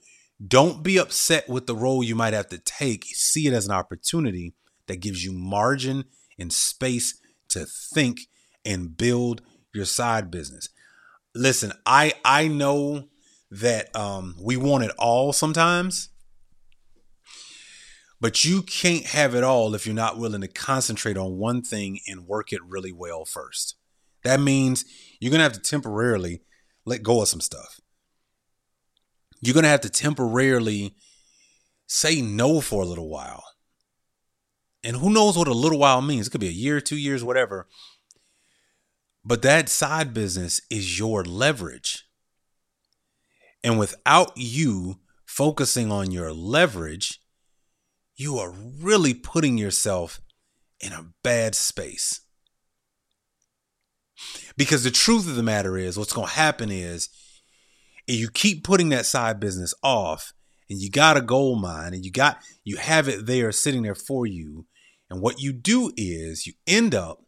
don't 0.46 0.82
be 0.82 0.98
upset 0.98 1.48
with 1.48 1.66
the 1.66 1.74
role 1.74 2.04
you 2.04 2.14
might 2.14 2.34
have 2.34 2.48
to 2.48 2.58
take. 2.58 3.04
See 3.06 3.46
it 3.46 3.54
as 3.54 3.66
an 3.66 3.72
opportunity 3.72 4.52
that 4.86 5.00
gives 5.00 5.24
you 5.24 5.32
margin 5.32 6.04
and 6.38 6.52
space 6.52 7.18
to 7.56 7.66
think 7.66 8.20
and 8.64 8.96
build 8.96 9.42
your 9.74 9.84
side 9.84 10.30
business. 10.30 10.68
Listen, 11.34 11.72
I 11.84 12.14
I 12.24 12.48
know 12.48 13.08
that 13.50 13.94
um, 13.94 14.36
we 14.40 14.56
want 14.56 14.84
it 14.84 14.92
all 14.98 15.32
sometimes, 15.32 16.08
but 18.20 18.44
you 18.44 18.62
can't 18.62 19.06
have 19.06 19.34
it 19.34 19.44
all 19.44 19.74
if 19.74 19.86
you're 19.86 19.94
not 19.94 20.18
willing 20.18 20.40
to 20.40 20.48
concentrate 20.48 21.16
on 21.16 21.38
one 21.38 21.62
thing 21.62 22.00
and 22.06 22.26
work 22.26 22.52
it 22.52 22.60
really 22.64 22.92
well 22.92 23.24
first. 23.24 23.76
That 24.24 24.40
means 24.40 24.84
you're 25.20 25.30
gonna 25.30 25.42
have 25.42 25.52
to 25.52 25.60
temporarily 25.60 26.42
let 26.84 27.02
go 27.02 27.22
of 27.22 27.28
some 27.28 27.40
stuff 27.40 27.80
you're 29.40 29.62
to 29.62 29.68
have 29.68 29.80
to 29.82 29.90
temporarily 29.90 30.94
say 31.86 32.20
no 32.20 32.60
for 32.60 32.82
a 32.82 32.86
little 32.86 33.08
while. 33.08 33.44
And 34.86 34.98
who 34.98 35.10
knows 35.10 35.36
what 35.36 35.48
a 35.48 35.52
little 35.52 35.80
while 35.80 36.00
means? 36.00 36.28
It 36.28 36.30
could 36.30 36.40
be 36.40 36.46
a 36.46 36.52
year, 36.52 36.80
two 36.80 36.96
years, 36.96 37.24
whatever. 37.24 37.66
But 39.24 39.42
that 39.42 39.68
side 39.68 40.14
business 40.14 40.60
is 40.70 40.96
your 40.96 41.24
leverage. 41.24 42.04
And 43.64 43.80
without 43.80 44.30
you 44.36 45.00
focusing 45.24 45.90
on 45.90 46.12
your 46.12 46.32
leverage, 46.32 47.20
you 48.14 48.38
are 48.38 48.52
really 48.52 49.12
putting 49.12 49.58
yourself 49.58 50.20
in 50.78 50.92
a 50.92 51.06
bad 51.24 51.56
space. 51.56 52.20
Because 54.56 54.84
the 54.84 54.92
truth 54.92 55.28
of 55.28 55.34
the 55.34 55.42
matter 55.42 55.76
is, 55.76 55.98
what's 55.98 56.12
going 56.12 56.28
to 56.28 56.34
happen 56.34 56.70
is 56.70 57.08
if 58.06 58.20
you 58.20 58.30
keep 58.30 58.62
putting 58.62 58.90
that 58.90 59.04
side 59.04 59.40
business 59.40 59.74
off 59.82 60.32
and 60.70 60.80
you 60.80 60.88
got 60.88 61.16
a 61.16 61.20
gold 61.20 61.60
mine 61.60 61.92
and 61.92 62.04
you 62.04 62.12
got 62.12 62.38
you 62.62 62.76
have 62.76 63.08
it 63.08 63.26
there 63.26 63.50
sitting 63.50 63.82
there 63.82 63.96
for 63.96 64.26
you 64.26 64.64
and 65.10 65.20
what 65.20 65.40
you 65.40 65.52
do 65.52 65.92
is 65.96 66.46
you 66.46 66.54
end 66.66 66.94
up 66.94 67.22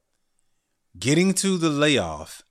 getting 0.98 1.32
to 1.34 1.58
the 1.58 1.70
layoff 1.70 2.42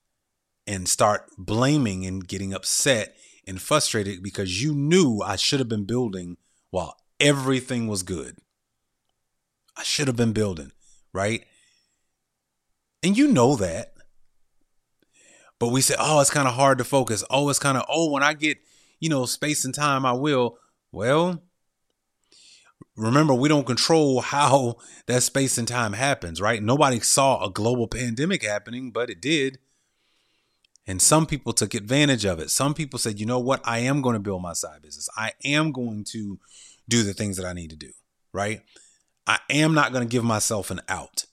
and 0.66 0.88
start 0.88 1.30
blaming 1.38 2.06
and 2.06 2.28
getting 2.28 2.54
upset 2.54 3.16
and 3.48 3.62
frustrated 3.62 4.22
because 4.22 4.62
you 4.62 4.74
knew 4.74 5.22
I 5.26 5.36
should 5.36 5.60
have 5.60 5.70
been 5.70 5.86
building 5.86 6.38
while 6.70 6.96
everything 7.20 7.88
was 7.88 8.04
good. 8.04 8.38
I 9.76 9.84
should 9.84 10.08
have 10.08 10.18
been 10.18 10.34
building, 10.34 10.72
right? 11.14 11.46
And 13.04 13.18
you 13.18 13.32
know 13.32 13.56
that. 13.56 13.94
But 15.60 15.70
we 15.70 15.82
say, 15.82 15.96
oh, 15.98 16.20
it's 16.20 16.30
kind 16.30 16.48
of 16.48 16.54
hard 16.54 16.78
to 16.78 16.84
focus. 16.84 17.24
Oh, 17.30 17.50
it's 17.50 17.60
kind 17.60 17.78
of, 17.78 17.86
oh, 17.90 18.12
when 18.12 18.22
I 18.22 18.34
get, 18.34 18.58
you 19.00 19.10
know, 19.10 19.26
space 19.26 19.66
and 19.66 19.74
time, 19.74 20.06
I 20.06 20.12
will. 20.12 20.58
Well, 20.92 21.42
remember 22.98 23.34
we 23.34 23.48
don't 23.48 23.68
control 23.68 24.22
how 24.22 24.78
that 25.06 25.24
space 25.24 25.58
and 25.58 25.68
time 25.68 25.94
happens, 25.94 26.42
right? 26.42 26.62
Nobody 26.62 27.00
saw 27.00 27.46
a 27.46 27.52
global 27.52 27.88
pandemic 27.88 28.44
happening, 28.44 28.92
but 28.92 29.10
it 29.10 29.22
did. 29.22 29.60
And 30.88 31.02
some 31.02 31.26
people 31.26 31.54
took 31.54 31.74
advantage 31.74 32.26
of 32.26 32.40
it. 32.40 32.50
Some 32.50 32.74
people 32.74 32.98
said, 32.98 33.20
you 33.20 33.26
know 33.26 33.40
what? 33.40 33.62
I 33.66 33.80
am 33.80 34.02
going 34.02 34.14
to 34.14 34.20
build 34.20 34.42
my 34.42 34.54
side 34.54 34.82
business. 34.82 35.10
I 35.16 35.34
am 35.44 35.72
going 35.72 36.06
to 36.12 36.40
do 36.90 37.04
the 37.04 37.14
things 37.14 37.38
that 37.38 37.46
I 37.46 37.54
need 37.54 37.70
to 37.70 37.76
do, 37.76 37.92
right? 38.34 38.62
I 39.28 39.40
am 39.50 39.74
not 39.74 39.92
going 39.92 40.08
to 40.08 40.12
give 40.12 40.24
myself 40.24 40.72
an 40.72 40.82
out 40.88 41.26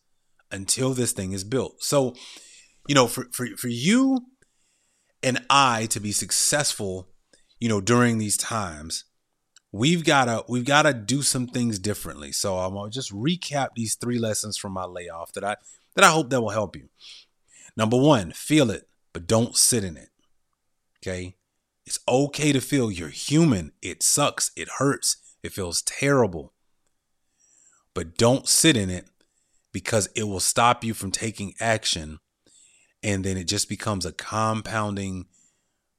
until 0.50 0.92
this 0.92 1.12
thing 1.12 1.32
is 1.32 1.44
built. 1.44 1.82
So, 1.82 2.14
you 2.88 2.94
know, 2.94 3.06
for, 3.06 3.26
for, 3.32 3.46
for 3.56 3.68
you 3.68 4.26
and 5.22 5.44
I 5.48 5.86
to 5.86 6.00
be 6.00 6.12
successful, 6.12 7.08
you 7.60 7.68
know, 7.68 7.80
during 7.80 8.18
these 8.18 8.36
times, 8.36 9.04
we've 9.74 10.04
got 10.04 10.26
to 10.26 10.44
we've 10.48 10.64
got 10.64 10.82
to 10.82 10.94
do 10.94 11.20
some 11.20 11.48
things 11.48 11.80
differently. 11.80 12.30
So 12.30 12.58
I'm 12.58 12.74
gonna 12.74 12.90
just 12.90 13.12
recap 13.12 13.70
these 13.74 13.96
three 13.96 14.20
lessons 14.20 14.56
from 14.56 14.72
my 14.72 14.84
layoff 14.84 15.32
that 15.32 15.42
I 15.42 15.56
that 15.94 16.04
I 16.04 16.10
hope 16.10 16.30
that 16.30 16.40
will 16.40 16.50
help 16.50 16.76
you. 16.76 16.88
Number 17.76 17.96
one, 17.96 18.30
feel 18.30 18.70
it, 18.70 18.88
but 19.12 19.26
don't 19.26 19.56
sit 19.56 19.82
in 19.82 19.96
it. 19.96 20.10
Okay, 21.02 21.36
it's 21.84 21.98
okay 22.08 22.52
to 22.52 22.60
feel. 22.60 22.90
You're 22.90 23.08
human. 23.08 23.72
It 23.82 24.02
sucks. 24.02 24.52
It 24.56 24.68
hurts. 24.78 25.16
It 25.42 25.52
feels 25.52 25.82
terrible. 25.82 26.52
But 27.94 28.16
don't 28.16 28.48
sit 28.48 28.76
in 28.76 28.90
it 28.90 29.08
because 29.72 30.08
it 30.14 30.24
will 30.24 30.40
stop 30.40 30.84
you 30.84 30.94
from 30.94 31.10
taking 31.10 31.54
action, 31.60 32.20
and 33.02 33.24
then 33.24 33.36
it 33.36 33.48
just 33.48 33.68
becomes 33.68 34.06
a 34.06 34.12
compounding 34.12 35.26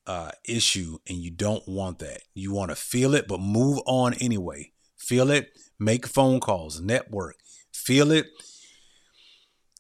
uh, 0.08 0.32
issue 0.48 0.98
and 1.08 1.18
you 1.18 1.32
don't 1.32 1.68
want 1.68 2.00
that. 2.00 2.22
You 2.34 2.54
want 2.54 2.72
to 2.72 2.76
feel 2.76 3.16
it, 3.16 3.28
but 3.28 3.40
move 3.40 3.80
on 3.86 4.14
anyway. 4.16 4.72
Feel 4.98 5.30
it, 5.30 5.50
make 5.80 6.08
phone 6.08 6.40
calls, 6.40 6.80
network, 6.82 7.36
feel 7.72 8.12
it, 8.12 8.28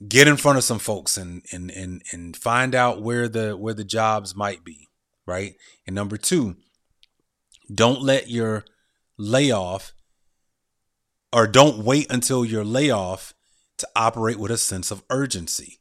get 0.07 0.27
in 0.27 0.37
front 0.37 0.57
of 0.57 0.63
some 0.63 0.79
folks 0.79 1.17
and 1.17 1.43
and 1.51 1.71
and 1.71 2.03
and 2.11 2.35
find 2.35 2.75
out 2.75 3.01
where 3.01 3.27
the 3.27 3.55
where 3.55 3.73
the 3.73 3.83
jobs 3.83 4.35
might 4.35 4.63
be, 4.63 4.89
right? 5.25 5.55
And 5.87 5.95
number 5.95 6.17
2, 6.17 6.55
don't 7.73 8.01
let 8.01 8.29
your 8.29 8.65
layoff 9.17 9.93
or 11.31 11.47
don't 11.47 11.79
wait 11.83 12.11
until 12.11 12.45
your 12.45 12.63
layoff 12.63 13.33
to 13.77 13.87
operate 13.95 14.37
with 14.37 14.51
a 14.51 14.57
sense 14.57 14.91
of 14.91 15.03
urgency, 15.09 15.79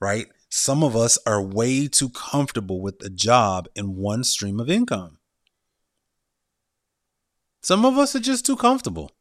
right? 0.00 0.26
Some 0.50 0.82
of 0.82 0.96
us 0.96 1.16
are 1.24 1.40
way 1.40 1.86
too 1.86 2.10
comfortable 2.10 2.80
with 2.80 3.00
a 3.04 3.08
job 3.08 3.68
and 3.76 3.96
one 3.96 4.24
stream 4.24 4.58
of 4.58 4.68
income. 4.68 5.18
Some 7.62 7.86
of 7.86 7.96
us 7.96 8.16
are 8.16 8.20
just 8.20 8.44
too 8.44 8.56
comfortable. 8.56 9.12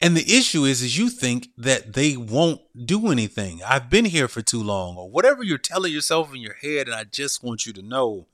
And 0.00 0.16
the 0.16 0.36
issue 0.36 0.64
is 0.64 0.82
is 0.82 0.98
you 0.98 1.08
think 1.08 1.50
that 1.56 1.92
they 1.92 2.16
won't 2.16 2.60
do 2.84 3.12
anything. 3.12 3.60
I've 3.64 3.88
been 3.88 4.06
here 4.06 4.26
for 4.26 4.42
too 4.42 4.62
long 4.62 4.96
or 4.96 5.08
whatever 5.08 5.44
you're 5.44 5.56
telling 5.56 5.92
yourself 5.92 6.34
in 6.34 6.40
your 6.40 6.54
head 6.54 6.88
and 6.88 6.96
I 6.96 7.04
just 7.04 7.44
want 7.44 7.66
you 7.66 7.72
to 7.74 7.82
know 7.82 8.26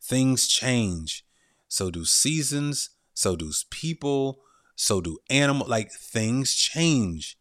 things 0.00 0.46
change. 0.46 1.24
So 1.68 1.90
do 1.90 2.04
seasons, 2.04 2.90
so 3.14 3.34
do 3.34 3.50
people, 3.70 4.40
so 4.76 5.00
do 5.00 5.18
animal 5.30 5.66
like 5.66 5.90
things 5.90 6.54
change. 6.54 7.38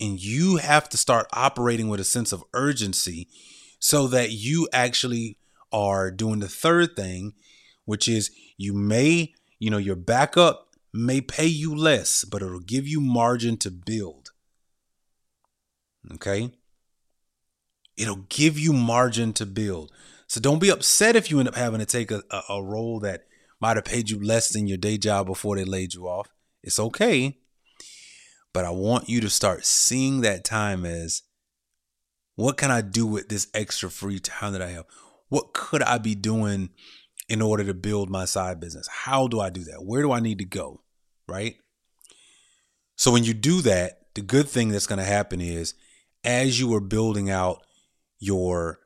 And 0.00 0.20
you 0.20 0.56
have 0.56 0.88
to 0.90 0.96
start 0.96 1.26
operating 1.32 1.88
with 1.88 2.00
a 2.00 2.04
sense 2.04 2.32
of 2.32 2.44
urgency 2.52 3.28
so 3.78 4.06
that 4.08 4.32
you 4.32 4.68
actually 4.72 5.38
are 5.72 6.10
doing 6.10 6.40
the 6.40 6.48
third 6.48 6.96
thing, 6.96 7.34
which 7.84 8.08
is 8.08 8.30
you 8.56 8.72
may, 8.72 9.34
you 9.58 9.70
know, 9.70 9.78
your 9.78 9.96
backup 9.96 10.68
may 10.92 11.20
pay 11.20 11.46
you 11.46 11.74
less, 11.74 12.24
but 12.24 12.42
it'll 12.42 12.60
give 12.60 12.86
you 12.86 13.00
margin 13.00 13.56
to 13.58 13.70
build. 13.70 14.30
Okay? 16.14 16.52
It'll 17.96 18.24
give 18.28 18.58
you 18.58 18.72
margin 18.72 19.32
to 19.34 19.46
build. 19.46 19.92
So 20.26 20.40
don't 20.40 20.60
be 20.60 20.70
upset 20.70 21.16
if 21.16 21.30
you 21.30 21.38
end 21.38 21.48
up 21.48 21.54
having 21.54 21.80
to 21.80 21.86
take 21.86 22.10
a, 22.10 22.22
a, 22.30 22.42
a 22.50 22.62
role 22.62 23.00
that 23.00 23.26
might 23.60 23.76
have 23.76 23.84
paid 23.84 24.10
you 24.10 24.22
less 24.22 24.52
than 24.52 24.66
your 24.66 24.78
day 24.78 24.98
job 24.98 25.26
before 25.26 25.56
they 25.56 25.64
laid 25.64 25.94
you 25.94 26.06
off. 26.06 26.28
It's 26.62 26.80
okay 26.80 27.38
but 28.54 28.64
I 28.64 28.70
want 28.70 29.08
you 29.08 29.20
to 29.20 29.28
start 29.28 29.66
seeing 29.66 30.22
that 30.22 30.44
time 30.44 30.86
as 30.86 31.22
what 32.36 32.56
can 32.56 32.70
I 32.70 32.80
do 32.80 33.04
with 33.04 33.28
this 33.28 33.48
extra 33.52 33.90
free 33.90 34.20
time 34.20 34.52
that 34.52 34.62
I 34.62 34.70
have? 34.70 34.86
What 35.28 35.52
could 35.52 35.82
I 35.82 35.98
be 35.98 36.14
doing 36.14 36.70
in 37.28 37.42
order 37.42 37.64
to 37.64 37.74
build 37.74 38.10
my 38.10 38.24
side 38.24 38.60
business? 38.60 38.88
How 38.88 39.26
do 39.26 39.40
I 39.40 39.50
do 39.50 39.64
that? 39.64 39.84
Where 39.84 40.02
do 40.02 40.12
I 40.12 40.20
need 40.20 40.38
to 40.38 40.44
go? 40.44 40.80
Right? 41.26 41.56
So 42.96 43.10
when 43.10 43.24
you 43.24 43.34
do 43.34 43.60
that, 43.62 44.14
the 44.14 44.22
good 44.22 44.48
thing 44.48 44.68
that's 44.68 44.86
going 44.86 45.00
to 45.00 45.04
happen 45.04 45.40
is 45.40 45.74
as 46.22 46.60
you 46.60 46.72
are 46.74 46.80
building 46.80 47.28
out 47.28 47.66
your 48.20 48.78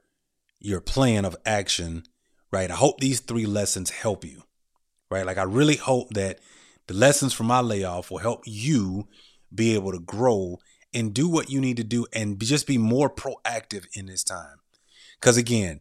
your 0.61 0.81
plan 0.81 1.25
of 1.25 1.37
action, 1.47 2.03
right? 2.51 2.71
I 2.71 2.75
hope 2.75 2.99
these 2.99 3.21
three 3.21 3.47
lessons 3.47 3.91
help 3.91 4.25
you. 4.25 4.43
Right? 5.11 5.27
Like 5.27 5.39
I 5.39 5.43
really 5.43 5.77
hope 5.77 6.15
that 6.15 6.39
the 6.87 6.95
lessons 6.95 7.35
from 7.35 7.47
my 7.47 7.61
layoff 7.61 8.11
will 8.11 8.19
help 8.19 8.43
you 8.47 9.09
be 9.55 9.75
able 9.75 9.93
to 9.93 10.01
grow 10.01 10.59
and 10.95 11.15
do 11.15 11.29
what 11.29 11.51
you 11.51 11.61
need 11.61 11.77
to 11.77 11.85
do 11.85 12.07
and 12.13 12.41
just 12.41 12.67
be 12.67 12.79
more 12.79 13.11
proactive 13.11 13.87
in 13.95 14.07
this 14.07 14.25
time. 14.25 14.59
Because 15.21 15.37
again, 15.37 15.81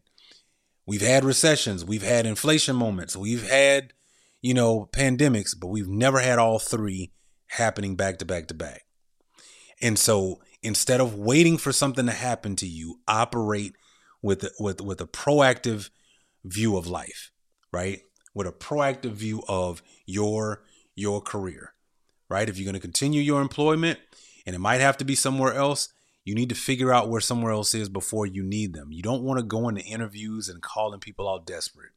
we've 0.86 1.00
had 1.02 1.24
recessions, 1.24 1.84
we've 1.84 2.02
had 2.02 2.26
inflation 2.26 2.76
moments, 2.76 3.16
we've 3.16 3.48
had, 3.48 3.92
you 4.42 4.54
know, 4.54 4.88
pandemics, 4.92 5.54
but 5.58 5.68
we've 5.68 5.88
never 5.88 6.20
had 6.20 6.38
all 6.38 6.58
three 6.58 7.12
happening 7.46 7.96
back 7.96 8.18
to 8.18 8.24
back 8.24 8.48
to 8.48 8.54
back. 8.54 8.82
And 9.80 9.98
so 9.98 10.40
instead 10.62 11.00
of 11.00 11.14
waiting 11.14 11.56
for 11.56 11.72
something 11.72 12.06
to 12.06 12.12
happen 12.12 12.56
to 12.56 12.66
you, 12.66 13.00
operate 13.06 13.74
with 14.22 14.48
with 14.58 14.80
with 14.80 15.00
a 15.00 15.06
proactive 15.06 15.90
view 16.44 16.76
of 16.76 16.86
life, 16.86 17.30
right? 17.72 18.00
With 18.34 18.46
a 18.46 18.52
proactive 18.52 19.12
view 19.12 19.42
of 19.48 19.82
your 20.04 20.64
your 20.94 21.20
career 21.20 21.74
right? 22.28 22.48
If 22.48 22.58
you're 22.58 22.64
going 22.64 22.74
to 22.74 22.80
continue 22.80 23.20
your 23.20 23.40
employment 23.40 23.98
and 24.46 24.54
it 24.54 24.60
might 24.60 24.80
have 24.80 24.96
to 24.98 25.04
be 25.04 25.14
somewhere 25.14 25.54
else, 25.54 25.88
you 26.24 26.34
need 26.34 26.50
to 26.50 26.54
figure 26.54 26.92
out 26.92 27.08
where 27.08 27.20
somewhere 27.20 27.52
else 27.52 27.74
is 27.74 27.88
before 27.88 28.26
you 28.26 28.42
need 28.42 28.74
them. 28.74 28.92
You 28.92 29.02
don't 29.02 29.22
want 29.22 29.38
to 29.38 29.44
go 29.44 29.68
into 29.68 29.82
interviews 29.82 30.48
and 30.48 30.60
calling 30.60 31.00
people 31.00 31.28
out 31.28 31.46
desperate, 31.46 31.92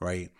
right? 0.00 0.30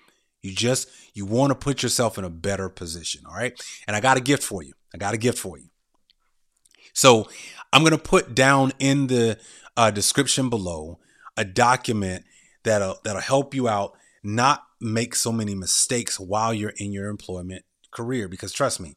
You 0.42 0.52
just 0.52 0.88
you 1.14 1.24
want 1.24 1.50
to 1.50 1.54
put 1.54 1.82
yourself 1.82 2.18
in 2.18 2.24
a 2.24 2.30
better 2.30 2.68
position, 2.68 3.22
all 3.26 3.34
right? 3.34 3.58
And 3.86 3.94
I 3.96 4.00
got 4.00 4.16
a 4.16 4.20
gift 4.20 4.42
for 4.42 4.62
you. 4.62 4.74
I 4.92 4.98
got 4.98 5.14
a 5.14 5.18
gift 5.18 5.38
for 5.38 5.58
you. 5.58 5.68
So 6.92 7.28
I'm 7.72 7.82
going 7.82 7.92
to 7.92 7.98
put 7.98 8.34
down 8.34 8.72
in 8.78 9.06
the 9.06 9.38
uh, 9.76 9.90
description 9.90 10.50
below 10.50 10.98
a 11.36 11.44
document 11.44 12.24
that'll 12.62 12.98
that'll 13.04 13.22
help 13.22 13.54
you 13.54 13.68
out 13.68 13.92
not 14.22 14.64
make 14.80 15.14
so 15.14 15.32
many 15.32 15.54
mistakes 15.54 16.18
while 16.18 16.52
you're 16.52 16.74
in 16.76 16.92
your 16.92 17.08
employment 17.08 17.64
career 17.90 18.28
because 18.28 18.52
trust 18.52 18.80
me 18.80 18.96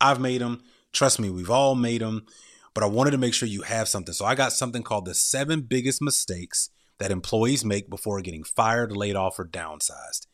I've 0.00 0.20
made 0.20 0.40
them. 0.40 0.62
Trust 0.92 1.20
me, 1.20 1.30
we've 1.30 1.50
all 1.50 1.74
made 1.74 2.00
them. 2.00 2.26
But 2.74 2.84
I 2.84 2.86
wanted 2.86 3.10
to 3.10 3.18
make 3.18 3.34
sure 3.34 3.48
you 3.48 3.62
have 3.62 3.88
something. 3.88 4.14
So 4.14 4.24
I 4.24 4.34
got 4.34 4.52
something 4.52 4.82
called 4.82 5.04
the 5.04 5.14
seven 5.14 5.62
biggest 5.62 6.00
mistakes 6.00 6.70
that 6.98 7.10
employees 7.10 7.64
make 7.64 7.90
before 7.90 8.20
getting 8.20 8.44
fired, 8.44 8.96
laid 8.96 9.16
off, 9.16 9.38
or 9.38 9.46
downsized. 9.46 10.26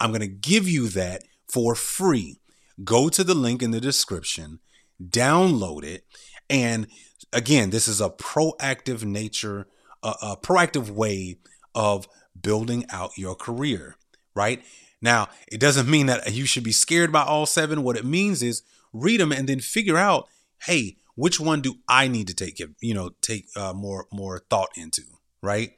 I'm 0.00 0.10
going 0.10 0.20
to 0.20 0.28
give 0.28 0.68
you 0.68 0.88
that 0.88 1.22
for 1.52 1.74
free. 1.74 2.40
Go 2.84 3.08
to 3.08 3.24
the 3.24 3.34
link 3.34 3.62
in 3.62 3.70
the 3.70 3.80
description, 3.80 4.60
download 5.02 5.84
it. 5.84 6.04
And 6.48 6.86
again, 7.32 7.70
this 7.70 7.88
is 7.88 8.00
a 8.00 8.10
proactive 8.10 9.04
nature, 9.04 9.66
a, 10.02 10.14
a 10.22 10.36
proactive 10.36 10.90
way 10.90 11.38
of 11.74 12.08
building 12.40 12.86
out 12.90 13.18
your 13.18 13.34
career, 13.34 13.96
right? 14.34 14.62
Now, 15.00 15.28
it 15.50 15.60
doesn't 15.60 15.88
mean 15.88 16.06
that 16.06 16.32
you 16.32 16.46
should 16.46 16.64
be 16.64 16.72
scared 16.72 17.12
by 17.12 17.22
all 17.22 17.46
seven. 17.46 17.82
What 17.82 17.96
it 17.96 18.04
means 18.04 18.42
is 18.42 18.62
read 18.92 19.20
them, 19.20 19.32
and 19.32 19.48
then 19.48 19.60
figure 19.60 19.96
out, 19.96 20.28
hey, 20.66 20.96
which 21.18 21.40
one 21.40 21.60
do 21.60 21.74
I 21.88 22.06
need 22.06 22.28
to 22.28 22.34
take 22.34 22.60
you 22.80 22.94
know 22.94 23.10
take 23.20 23.46
uh, 23.56 23.72
more 23.72 24.06
more 24.12 24.44
thought 24.48 24.70
into, 24.76 25.02
right? 25.42 25.72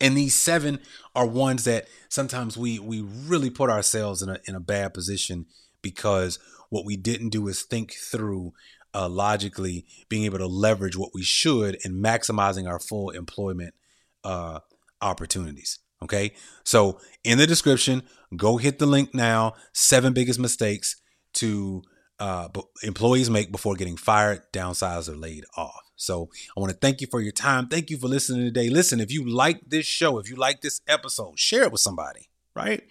And 0.00 0.16
these 0.16 0.34
seven 0.34 0.80
are 1.14 1.26
ones 1.26 1.64
that 1.64 1.88
sometimes 2.10 2.56
we 2.56 2.78
we 2.78 3.00
really 3.00 3.50
put 3.50 3.70
ourselves 3.70 4.20
in 4.20 4.28
a 4.28 4.38
in 4.46 4.54
a 4.54 4.60
bad 4.60 4.92
position 4.92 5.46
because 5.80 6.38
what 6.68 6.84
we 6.84 6.96
didn't 6.96 7.30
do 7.30 7.48
is 7.48 7.62
think 7.62 7.94
through 7.94 8.52
uh, 8.94 9.08
logically 9.08 9.86
being 10.10 10.24
able 10.24 10.38
to 10.38 10.46
leverage 10.46 10.96
what 10.96 11.14
we 11.14 11.22
should 11.22 11.78
and 11.84 12.04
maximizing 12.04 12.68
our 12.68 12.78
full 12.78 13.10
employment 13.10 13.74
uh, 14.24 14.60
opportunities. 15.00 15.78
Okay, 16.02 16.34
so 16.64 17.00
in 17.24 17.38
the 17.38 17.46
description, 17.46 18.02
go 18.36 18.58
hit 18.58 18.78
the 18.78 18.86
link 18.86 19.14
now. 19.14 19.54
Seven 19.72 20.12
biggest 20.12 20.38
mistakes 20.38 20.96
to 21.38 21.82
uh, 22.18 22.48
employees 22.82 23.30
make 23.30 23.52
before 23.52 23.74
getting 23.74 23.96
fired, 23.96 24.42
downsized, 24.52 25.08
or 25.08 25.16
laid 25.16 25.44
off. 25.56 25.82
So 25.96 26.30
I 26.56 26.60
want 26.60 26.72
to 26.72 26.78
thank 26.78 27.00
you 27.00 27.08
for 27.10 27.20
your 27.20 27.32
time. 27.32 27.68
Thank 27.68 27.90
you 27.90 27.98
for 27.98 28.06
listening 28.06 28.44
today. 28.44 28.70
Listen, 28.70 29.00
if 29.00 29.10
you 29.10 29.28
like 29.28 29.60
this 29.66 29.86
show, 29.86 30.18
if 30.18 30.30
you 30.30 30.36
like 30.36 30.60
this 30.60 30.80
episode, 30.86 31.38
share 31.38 31.64
it 31.64 31.72
with 31.72 31.80
somebody, 31.80 32.28
right? 32.54 32.82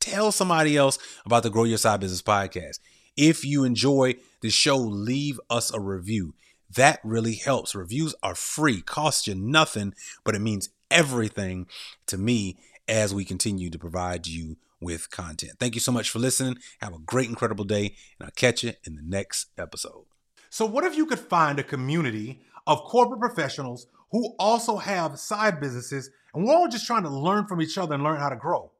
tell 0.00 0.32
somebody 0.32 0.76
else 0.76 0.98
about 1.24 1.42
the 1.42 1.50
Grow 1.50 1.64
Your 1.64 1.78
Side 1.78 2.00
Business 2.00 2.22
podcast. 2.22 2.78
If 3.16 3.44
you 3.44 3.64
enjoy 3.64 4.16
the 4.40 4.50
show, 4.50 4.76
leave 4.76 5.40
us 5.50 5.72
a 5.72 5.80
review. 5.80 6.34
That 6.74 7.00
really 7.02 7.34
helps. 7.34 7.74
Reviews 7.74 8.14
are 8.22 8.34
free, 8.34 8.82
cost 8.82 9.26
you 9.26 9.34
nothing, 9.34 9.94
but 10.24 10.34
it 10.34 10.40
means 10.40 10.68
everything 10.90 11.66
to 12.06 12.18
me 12.18 12.58
as 12.88 13.14
we 13.14 13.24
continue 13.24 13.70
to 13.70 13.78
provide 13.78 14.26
you 14.26 14.56
with 14.80 15.10
content. 15.10 15.54
Thank 15.58 15.74
you 15.74 15.80
so 15.80 15.92
much 15.92 16.10
for 16.10 16.18
listening. 16.18 16.56
Have 16.80 16.94
a 16.94 16.98
great, 16.98 17.28
incredible 17.28 17.64
day, 17.64 17.96
and 18.18 18.26
I'll 18.26 18.30
catch 18.30 18.62
you 18.62 18.72
in 18.84 18.96
the 18.96 19.02
next 19.02 19.48
episode. 19.58 20.04
So, 20.50 20.66
what 20.66 20.84
if 20.84 20.96
you 20.96 21.06
could 21.06 21.18
find 21.18 21.58
a 21.58 21.64
community 21.64 22.42
of 22.66 22.84
corporate 22.84 23.20
professionals 23.20 23.86
who 24.10 24.34
also 24.38 24.76
have 24.76 25.18
side 25.18 25.60
businesses 25.60 26.10
and 26.34 26.44
we're 26.44 26.54
all 26.54 26.68
just 26.68 26.86
trying 26.86 27.02
to 27.02 27.10
learn 27.10 27.46
from 27.46 27.60
each 27.60 27.78
other 27.78 27.94
and 27.94 28.02
learn 28.02 28.20
how 28.20 28.28
to 28.28 28.36
grow? 28.36 28.72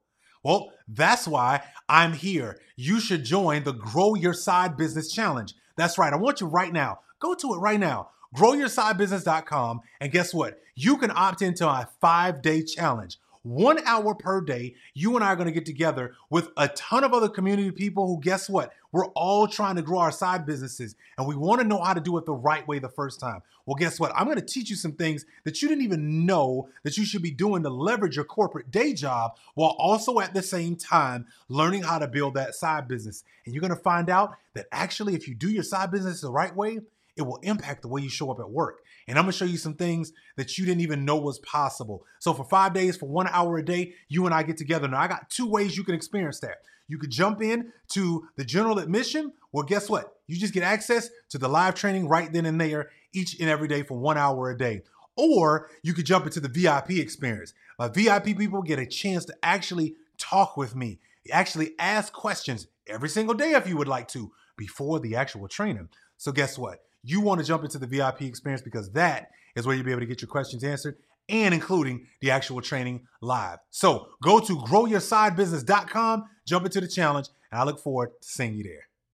Well, 0.43 0.73
that's 0.87 1.27
why 1.27 1.63
I'm 1.89 2.13
here. 2.13 2.61
You 2.77 3.01
should 3.01 3.25
join 3.25 3.65
the 3.65 3.73
Grow 3.73 4.15
Your 4.15 4.35
Side 4.35 4.77
Business 4.77 5.11
Challenge. 5.11 5.53
That's 5.77 5.99
right. 5.99 6.13
I 6.13 6.17
want 6.17 6.41
you 6.41 6.47
right 6.47 6.73
now. 6.73 7.01
Go 7.19 7.35
to 7.35 7.55
it 7.55 7.59
right 7.59 7.81
now. 7.81 8.11
GrowYourSideBusiness.com. 8.37 9.81
And 10.01 10.13
guess 10.13 10.33
what? 10.33 10.61
You 10.75 10.99
can 10.99 11.11
opt 11.11 11.43
into 11.43 11.67
a 11.67 11.89
five 12.01 12.43
day 12.43 12.63
challenge 12.63 13.19
one 13.47 13.79
hour 13.87 14.15
per 14.15 14.41
day, 14.41 14.75
you 14.93 15.15
and 15.15 15.25
I 15.25 15.29
are 15.29 15.37
going 15.37 15.47
to 15.47 15.53
get 15.53 15.67
together 15.67 16.15
with 16.31 16.51
a 16.57 16.69
ton 16.69 17.05
of 17.05 17.15
other 17.15 17.29
community 17.29 17.71
people 17.71 18.07
who, 18.07 18.21
guess 18.21 18.49
what? 18.49 18.73
We're 18.91 19.07
all 19.09 19.47
trying 19.47 19.77
to 19.77 19.83
grow 19.83 19.99
our 20.01 20.11
side 20.11 20.47
businesses 20.47 20.97
and 21.17 21.27
we 21.27 21.37
want 21.37 21.61
to 21.61 21.67
know 21.67 21.81
how 21.83 21.95
to 21.95 22.01
do 22.01 22.17
it 22.19 22.27
the 22.27 22.33
right 22.35 22.67
way 22.67 22.79
the 22.79 22.89
first 22.89 23.21
time. 23.21 23.43
Well, 23.65 23.77
guess 23.77 24.01
what? 24.01 24.13
I'm 24.15 24.25
going 24.25 24.39
to 24.39 24.45
teach 24.45 24.71
you 24.71 24.77
some 24.77 24.93
things 24.93 25.27
that 25.45 25.61
you 25.61 25.69
didn't 25.69 25.85
even 25.85 26.27
know 26.27 26.69
that 26.83 26.97
you 26.97 27.05
should 27.05 27.23
be 27.23 27.31
doing 27.31 27.63
to 27.63 27.71
leverage 27.71 28.17
your 28.17 28.25
corporate 28.25 28.71
day 28.71 28.93
job 28.93 29.37
while 29.55 29.77
also 29.79 30.19
at 30.21 30.35
the 30.35 30.43
same 30.43 30.77
time 30.77 31.27
learning 31.49 31.83
how 31.83 31.99
to 31.99 32.09
build 32.09 32.35
that 32.35 32.55
side 32.55 32.89
business. 32.89 33.23
And 33.45 33.55
you're 33.55 33.61
going 33.61 33.75
to 33.75 33.77
find 33.77 34.09
out 34.09 34.37
that 34.55 34.67
actually, 34.73 35.15
if 35.15 35.29
you 35.29 35.35
do 35.35 35.51
your 35.51 35.63
side 35.63 35.91
business 35.91 36.21
the 36.21 36.31
right 36.31 36.55
way, 36.55 36.81
it 37.17 37.23
will 37.23 37.39
impact 37.43 37.83
the 37.83 37.89
way 37.89 38.03
you 38.03 38.09
show 38.09 38.31
up 38.31 38.41
at 38.41 38.51
work. 38.51 38.83
And 39.09 39.19
I'm 39.19 39.25
gonna 39.25 39.33
show 39.33 39.45
you 39.45 39.57
some 39.57 39.75
things 39.75 40.13
that 40.37 40.59
you 40.59 40.67
didn't 40.67 40.83
even 40.83 41.05
know 41.05 41.17
was 41.17 41.39
possible. 41.41 42.05
So 42.19 42.35
for 42.35 42.45
five 42.45 42.73
days, 42.73 42.97
for 42.97 43.07
one 43.07 43.29
hour 43.29 43.59
a 43.59 43.65
day, 43.65 43.95
you 44.09 44.27
and 44.27 44.35
I 44.35 44.43
get 44.43 44.57
together. 44.57 44.89
Now 44.89 45.01
I 45.01 45.09
got 45.09 45.31
two 45.31 45.49
ways 45.49 45.77
you 45.77 45.85
can 45.85 45.95
experience 45.95 46.41
that. 46.41 46.59
You 46.89 46.99
could 46.99 47.11
jump 47.11 47.43
in 47.43 47.73
to 47.89 48.29
the 48.37 48.45
general 48.45 48.79
admission. 48.79 49.33
Well, 49.53 49.65
guess 49.65 49.89
what? 49.89 50.13
You 50.27 50.37
just 50.37 50.55
get 50.55 50.63
access 50.63 51.09
to 51.31 51.39
the 51.39 51.49
live 51.49 51.75
training 51.75 52.09
right 52.09 52.33
then 52.33 52.47
and 52.47 52.61
there 52.61 52.91
each 53.13 53.39
and 53.41 53.49
every 53.49 53.69
day 53.69 53.83
for 53.83 53.99
one 53.99 54.19
hour 54.19 54.51
a 54.51 54.59
day. 54.59 54.83
Or 55.17 55.71
you 55.83 55.95
could 55.95 56.07
jump 56.07 56.27
into 56.27 56.41
the 56.41 56.49
VIP 56.49 56.91
experience. 56.93 57.55
My 57.79 57.89
VIP 57.89 58.37
people 58.37 58.63
get 58.63 58.79
a 58.79 58.87
chance 58.87 59.25
to 59.27 59.35
actually 59.43 59.97
talk 60.19 60.57
with 60.57 60.77
me, 60.77 60.99
actually 61.33 61.75
ask 61.79 62.13
questions 62.13 62.69
every 62.87 63.09
single 63.09 63.35
day 63.35 63.53
if 63.53 63.69
you 63.69 63.77
would 63.77 63.89
like 63.89 64.09
to 64.09 64.33
before 64.57 65.01
the 65.01 65.17
actual 65.17 65.49
training. 65.49 65.89
So 66.17 66.33
guess 66.33 66.59
what? 66.59 66.81
You 67.07 67.21
want 67.21 67.41
to 67.41 67.47
jump 67.47 67.63
into 67.65 67.79
the 67.79 67.87
VIP 67.87 68.23
experience 68.23 68.63
because 68.63 68.91
that 68.93 69.31
is 69.55 69.67
where 69.67 69.77
you'll 69.77 69.85
be 69.85 69.93
able 69.93 70.01
to 70.01 70.07
get 70.07 70.21
your 70.21 70.29
questions 70.29 70.65
answered 70.65 70.97
and 71.29 71.55
including 71.55 72.07
the 72.21 72.31
actual 72.31 72.61
training 72.61 73.07
live. 73.21 73.59
So 73.71 74.09
go 74.23 74.41
to 74.41 74.57
growyoursidebusiness.com, 74.57 76.25
jump 76.47 76.67
into 76.67 76.81
the 76.81 76.89
challenge, 76.89 77.29
and 77.51 77.61
I 77.61 77.65
look 77.65 77.81
forward 77.81 78.11
to 78.21 78.29
seeing 78.29 78.55
you 78.55 78.65
there. 78.65 78.89